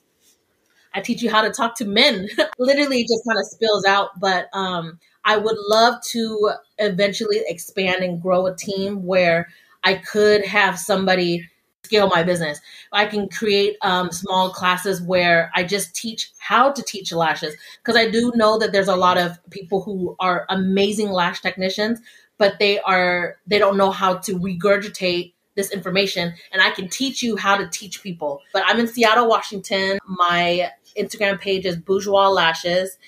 I 0.95 1.01
teach 1.01 1.23
you 1.23 1.31
how 1.31 1.43
to 1.43 1.51
talk 1.51 1.77
to 1.77 1.85
men. 1.85 2.29
literally 2.59 3.03
just 3.03 3.25
kind 3.27 3.39
of 3.39 3.47
spills 3.47 3.85
out, 3.85 4.19
but 4.21 4.49
um 4.53 4.99
I 5.25 5.37
would 5.37 5.57
love 5.69 5.97
to 6.13 6.53
eventually 6.79 7.43
expand 7.47 8.03
and 8.03 8.23
grow 8.23 8.47
a 8.47 8.57
team 8.57 9.05
where 9.05 9.49
I 9.85 9.95
could 9.95 10.45
have 10.47 10.79
somebody 10.79 11.47
scale 11.91 12.07
my 12.07 12.23
business. 12.23 12.61
I 12.93 13.07
can 13.07 13.29
create 13.29 13.77
um, 13.83 14.13
small 14.13 14.51
classes 14.51 15.03
where 15.03 15.51
I 15.57 15.65
just 15.65 15.93
teach 15.93 16.31
how 16.39 16.71
to 16.71 16.83
teach 16.83 17.13
lashes 17.13 17.57
because 17.83 17.97
I 17.97 18.09
do 18.09 18.31
know 18.37 18.59
that 18.61 18.71
there's 18.71 18.87
a 18.87 18.95
lot 18.95 19.19
of 19.19 19.39
people 19.51 19.83
who 19.83 20.15
are 20.21 20.47
amazing 20.49 21.11
lash 21.11 21.41
technicians, 21.41 22.01
but 22.39 22.61
they 22.61 22.79
are 22.83 23.39
they 23.49 23.59
don't 23.59 23.77
know 23.77 23.91
how 23.91 24.19
to 24.19 24.39
regurgitate 24.39 25.33
this 25.57 25.73
information 25.73 26.33
and 26.53 26.63
I 26.63 26.71
can 26.71 26.89
teach 26.89 27.25
you 27.25 27.37
how 27.37 27.57
to 27.57 27.69
teach 27.69 28.05
people. 28.05 28.41
But 28.53 28.63
I'm 28.67 28.79
in 28.79 28.87
Seattle, 28.87 29.29
Washington. 29.29 29.99
My 30.07 30.71
Instagram 30.97 31.41
page 31.41 31.67
is 31.67 31.77
Bourgeois 31.77 32.29
Lashes 32.29 32.99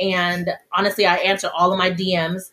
and 0.00 0.50
honestly 0.76 1.06
I 1.06 1.18
answer 1.18 1.48
all 1.56 1.70
of 1.72 1.78
my 1.78 1.92
DMs. 1.92 2.50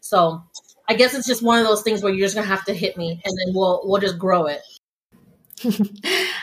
So 0.00 0.42
I 0.88 0.94
guess 0.94 1.14
it's 1.14 1.26
just 1.26 1.42
one 1.42 1.58
of 1.58 1.66
those 1.66 1.82
things 1.82 2.02
where 2.02 2.10
you're 2.10 2.24
just 2.24 2.36
gonna 2.36 2.46
have 2.46 2.64
to 2.64 2.72
hit 2.72 2.96
me 2.96 3.20
and 3.22 3.38
then 3.38 3.54
we'll 3.54 3.82
we'll 3.84 4.00
just 4.00 4.18
grow 4.18 4.46
it. 4.46 4.62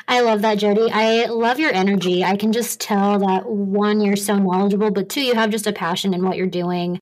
I 0.08 0.22
love 0.22 0.42
that, 0.42 0.58
Jody. 0.58 0.90
I 0.92 1.26
love 1.26 1.60
your 1.60 1.74
energy. 1.74 2.24
I 2.24 2.36
can 2.36 2.52
just 2.52 2.82
tell 2.82 3.20
that 3.20 3.46
one, 3.46 4.02
you're 4.02 4.16
so 4.16 4.38
knowledgeable, 4.38 4.92
but 4.92 5.10
two, 5.10 5.22
you 5.22 5.36
have 5.36 5.52
just 5.52 5.68
a 5.68 5.74
passion 5.74 6.14
in 6.14 6.26
what 6.26 6.36
you're 6.36 6.48
doing. 6.48 7.00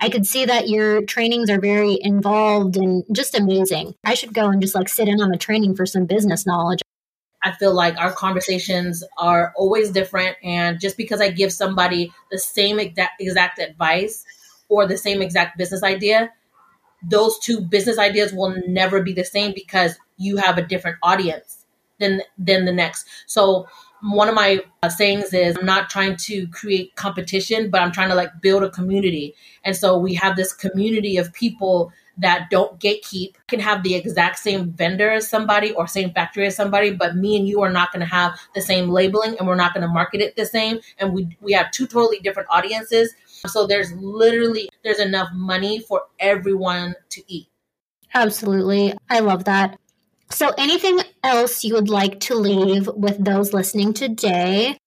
I 0.00 0.10
could 0.10 0.26
see 0.26 0.44
that 0.44 0.68
your 0.68 1.02
trainings 1.02 1.48
are 1.48 1.60
very 1.60 1.98
involved 2.00 2.76
and 2.76 3.02
just 3.12 3.38
amazing. 3.38 3.94
I 4.04 4.14
should 4.14 4.34
go 4.34 4.48
and 4.48 4.60
just 4.60 4.74
like 4.74 4.88
sit 4.88 5.08
in 5.08 5.22
on 5.22 5.32
a 5.32 5.38
training 5.38 5.74
for 5.74 5.86
some 5.86 6.04
business 6.04 6.46
knowledge. 6.46 6.80
I 7.42 7.52
feel 7.52 7.74
like 7.74 7.96
our 7.98 8.12
conversations 8.12 9.02
are 9.18 9.52
always 9.56 9.90
different. 9.90 10.36
And 10.42 10.80
just 10.80 10.96
because 10.96 11.20
I 11.20 11.30
give 11.30 11.52
somebody 11.52 12.12
the 12.30 12.38
same 12.38 12.78
exact, 12.78 13.20
exact 13.20 13.58
advice 13.58 14.24
or 14.68 14.86
the 14.86 14.96
same 14.96 15.22
exact 15.22 15.56
business 15.56 15.82
idea, 15.82 16.32
those 17.02 17.38
two 17.38 17.60
business 17.60 17.98
ideas 17.98 18.32
will 18.32 18.54
never 18.66 19.02
be 19.02 19.12
the 19.12 19.24
same 19.24 19.52
because 19.54 19.96
you 20.16 20.36
have 20.36 20.58
a 20.58 20.62
different 20.62 20.98
audience 21.02 21.66
than 21.98 22.22
than 22.38 22.64
the 22.64 22.72
next. 22.72 23.06
So 23.26 23.66
one 24.02 24.28
of 24.28 24.34
my 24.34 24.60
uh, 24.82 24.88
sayings 24.88 25.32
is 25.32 25.56
I'm 25.56 25.64
not 25.64 25.88
trying 25.88 26.16
to 26.16 26.46
create 26.48 26.94
competition, 26.94 27.70
but 27.70 27.80
I'm 27.80 27.92
trying 27.92 28.10
to 28.10 28.14
like 28.14 28.30
build 28.42 28.62
a 28.62 28.70
community. 28.70 29.34
And 29.64 29.74
so 29.74 29.96
we 29.96 30.14
have 30.14 30.36
this 30.36 30.52
community 30.52 31.16
of 31.16 31.32
people 31.32 31.90
that 32.18 32.48
don't 32.50 32.78
gatekeep 32.78 33.34
can 33.48 33.60
have 33.60 33.82
the 33.82 33.94
exact 33.94 34.38
same 34.38 34.70
vendor 34.72 35.10
as 35.10 35.28
somebody 35.28 35.72
or 35.72 35.86
same 35.86 36.12
factory 36.12 36.46
as 36.46 36.54
somebody, 36.54 36.92
but 36.92 37.16
me 37.16 37.36
and 37.36 37.48
you 37.48 37.62
are 37.62 37.70
not 37.70 37.92
going 37.92 38.00
to 38.00 38.06
have 38.06 38.38
the 38.54 38.60
same 38.60 38.88
labeling 38.88 39.36
and 39.38 39.48
we're 39.48 39.56
not 39.56 39.74
going 39.74 39.82
to 39.82 39.92
market 39.92 40.20
it 40.20 40.36
the 40.36 40.46
same. 40.46 40.80
And 40.98 41.12
we 41.12 41.36
we 41.40 41.52
have 41.52 41.70
two 41.70 41.86
totally 41.86 42.18
different 42.18 42.48
audiences. 42.50 43.14
So 43.46 43.66
there's 43.66 43.92
literally 43.94 44.68
there's 44.84 45.00
enough 45.00 45.30
money 45.32 45.80
for 45.80 46.02
everyone 46.20 46.94
to 47.10 47.22
eat. 47.26 47.48
Absolutely. 48.12 48.94
I 49.10 49.20
love 49.20 49.44
that. 49.44 49.78
So, 50.30 50.52
anything 50.58 51.00
else 51.22 51.64
you 51.64 51.74
would 51.74 51.88
like 51.88 52.20
to 52.20 52.34
leave 52.34 52.88
with 52.88 53.24
those 53.24 53.52
listening 53.52 53.92
today? 53.92 54.78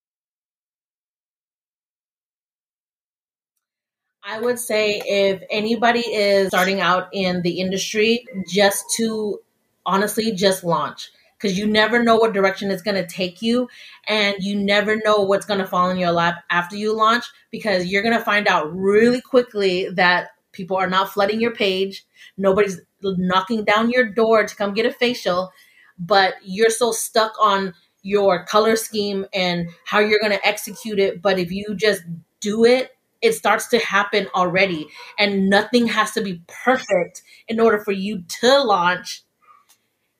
I 4.22 4.40
would 4.40 4.58
say 4.58 5.00
if 5.06 5.42
anybody 5.50 6.00
is 6.00 6.48
starting 6.48 6.80
out 6.80 7.08
in 7.12 7.40
the 7.40 7.60
industry, 7.60 8.26
just 8.46 8.84
to 8.96 9.40
honestly 9.86 10.32
just 10.32 10.64
launch 10.64 11.10
because 11.38 11.56
you 11.56 11.66
never 11.66 12.02
know 12.02 12.16
what 12.16 12.32
direction 12.32 12.70
it's 12.70 12.82
going 12.82 12.96
to 12.96 13.06
take 13.06 13.40
you 13.40 13.68
and 14.06 14.36
you 14.40 14.54
never 14.56 14.96
know 14.96 15.22
what's 15.22 15.46
going 15.46 15.60
to 15.60 15.66
fall 15.66 15.88
in 15.88 15.96
your 15.96 16.10
lap 16.10 16.44
after 16.50 16.76
you 16.76 16.94
launch 16.94 17.24
because 17.50 17.86
you're 17.86 18.02
going 18.02 18.16
to 18.16 18.24
find 18.24 18.46
out 18.48 18.70
really 18.76 19.20
quickly 19.20 19.88
that 19.90 20.28
people 20.52 20.76
are 20.76 20.90
not 20.90 21.10
flooding 21.10 21.40
your 21.40 21.54
page 21.54 22.04
nobody's 22.36 22.80
knocking 23.02 23.64
down 23.64 23.90
your 23.90 24.08
door 24.08 24.46
to 24.46 24.56
come 24.56 24.74
get 24.74 24.86
a 24.86 24.92
facial 24.92 25.52
but 25.98 26.34
you're 26.44 26.70
so 26.70 26.92
stuck 26.92 27.32
on 27.40 27.74
your 28.02 28.44
color 28.44 28.76
scheme 28.76 29.26
and 29.34 29.68
how 29.84 29.98
you're 29.98 30.20
going 30.20 30.30
to 30.30 30.46
execute 30.46 31.00
it. 31.00 31.20
But 31.20 31.40
if 31.40 31.50
you 31.50 31.74
just 31.74 32.02
do 32.40 32.64
it 32.64 32.92
it 33.20 33.32
starts 33.32 33.66
to 33.68 33.78
happen 33.78 34.28
already. 34.34 34.88
And 35.18 35.50
nothing 35.50 35.88
has 35.88 36.12
to 36.12 36.22
be 36.22 36.42
perfect 36.46 37.22
in 37.48 37.60
order 37.60 37.78
for 37.78 37.92
you 37.92 38.22
to 38.40 38.62
launch. 38.62 39.24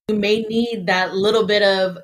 You 0.09 0.16
may 0.16 0.40
need 0.42 0.87
that 0.87 1.14
little 1.14 1.47
bit 1.47 1.62
of 1.62 1.99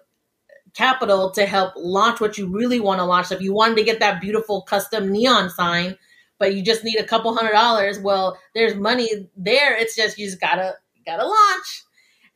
capital 0.75 1.31
to 1.33 1.47
help 1.47 1.73
launch 1.77 2.21
what 2.21 2.37
you 2.37 2.47
really 2.47 2.81
want 2.81 3.01
to 3.01 3.05
launch. 3.05 3.29
So 3.29 3.35
if 3.37 3.40
you 3.40 3.53
wanted 3.53 3.77
to 3.77 3.85
get 3.85 4.01
that 4.01 4.21
beautiful 4.21 4.62
custom 4.62 5.11
neon 5.11 5.51
sign, 5.51 5.97
but 6.38 6.55
you 6.55 6.62
just 6.62 6.85
need 6.85 6.99
a 6.99 7.05
couple 7.05 7.35
hundred 7.35 7.53
dollars, 7.53 7.99
well, 7.99 8.38
there's 8.55 8.75
money 8.75 9.29
there. 9.37 9.77
It's 9.77 9.97
just 9.97 10.18
you 10.18 10.27
just 10.27 10.40
gotta 10.40 10.75
gotta 11.07 11.25
launch. 11.25 11.85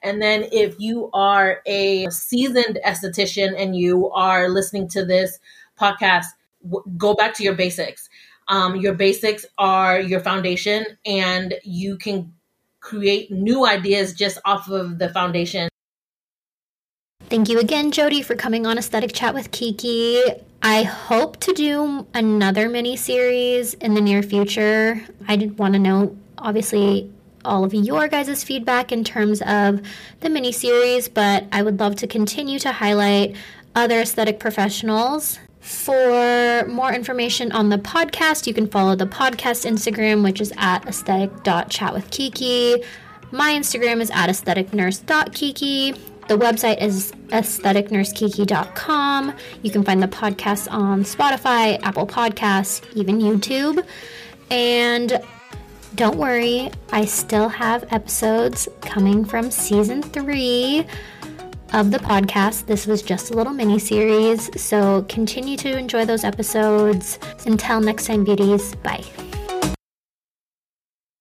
And 0.03 0.23
then 0.23 0.47
if 0.53 0.77
you 0.79 1.11
are 1.13 1.61
a 1.67 2.09
seasoned 2.11 2.79
esthetician 2.85 3.61
and 3.61 3.75
you 3.77 4.11
are 4.11 4.49
listening 4.49 4.89
to 4.91 5.05
this 5.05 5.41
podcast, 5.81 6.27
go 6.97 7.15
back 7.15 7.35
to 7.35 7.43
your 7.43 7.55
basics. 7.55 8.09
Um, 8.49 8.77
your 8.77 8.95
basics 8.95 9.45
are 9.59 10.01
your 10.01 10.21
foundation, 10.21 10.87
and 11.05 11.55
you 11.65 11.99
can 11.99 12.33
create 12.81 13.31
new 13.31 13.67
ideas 13.67 14.15
just 14.15 14.39
off 14.45 14.71
of 14.71 14.99
the 14.99 15.09
foundation. 15.11 15.69
Thank 17.29 17.49
you 17.51 17.59
again, 17.59 17.91
Jody, 17.93 18.23
for 18.23 18.35
coming 18.35 18.67
on 18.67 18.79
Aesthetic 18.79 19.13
Chat 19.13 19.35
with 19.35 19.51
Kiki. 19.51 20.23
I 20.63 20.83
hope 20.83 21.37
to 21.41 21.53
do 21.53 22.07
another 22.15 22.71
mini 22.71 22.97
series 22.97 23.75
in 23.75 23.93
the 23.93 24.01
near 24.01 24.23
future. 24.23 25.03
I 25.29 25.37
did 25.37 25.59
want 25.59 25.75
to 25.75 25.79
know, 25.79 26.17
obviously, 26.39 27.13
all 27.45 27.65
of 27.65 27.75
your 27.75 28.09
guys' 28.09 28.43
feedback 28.43 28.93
in 28.93 29.05
terms 29.05 29.43
of 29.43 29.83
the 30.21 30.31
mini 30.31 30.53
series, 30.53 31.09
but 31.09 31.45
I 31.53 31.61
would 31.63 31.79
love 31.79 31.97
to 31.97 32.07
continue 32.07 32.59
to 32.61 32.73
highlight 32.73 33.37
other 33.75 34.01
aesthetic 34.01 34.41
professionals. 34.41 35.39
For 35.61 36.65
more 36.67 36.95
information 36.95 37.53
on 37.53 37.69
the 37.69 37.77
podcast, 37.77 38.47
you 38.47 38.55
can 38.55 38.69
follow 38.69 38.97
the 38.97 39.07
podcast 39.07 39.67
Instagram, 39.71 40.25
which 40.25 40.41
is 40.41 40.51
at 40.57 40.89
aesthetic.chatwithkiki. 40.89 42.83
My 43.33 43.53
Instagram 43.53 44.01
is 44.01 44.11
at 44.11 44.31
aestheticnurse.kiki. 44.31 45.95
The 46.29 46.37
website 46.37 46.81
is 46.83 47.13
aestheticnursekiki.com. 47.29 49.33
You 49.63 49.71
can 49.71 49.83
find 49.83 50.03
the 50.03 50.09
podcast 50.09 50.71
on 50.71 51.05
Spotify, 51.05 51.83
Apple 51.83 52.07
Podcasts, 52.07 52.83
even 52.95 53.19
YouTube. 53.19 53.83
And 54.51 55.23
don't 55.95 56.19
worry, 56.19 56.71
I 56.93 57.07
still 57.07 57.49
have 57.49 57.91
episodes 57.91 58.69
coming 58.83 59.25
from 59.25 59.51
season 59.51 60.03
three 60.03 60.87
of 61.73 61.91
the 61.91 61.99
podcast. 61.99 62.67
This 62.67 62.87
was 62.87 63.01
just 63.03 63.31
a 63.31 63.35
little 63.35 63.55
mini 63.55 63.79
series, 63.79 64.51
so 64.61 65.07
continue 65.09 65.57
to 65.59 65.79
enjoy 65.79 66.05
those 66.05 66.25
episodes. 66.25 67.19
Until 67.47 67.81
next 67.81 68.07
time, 68.07 68.25
beauties, 68.25 68.75
bye. 68.77 69.05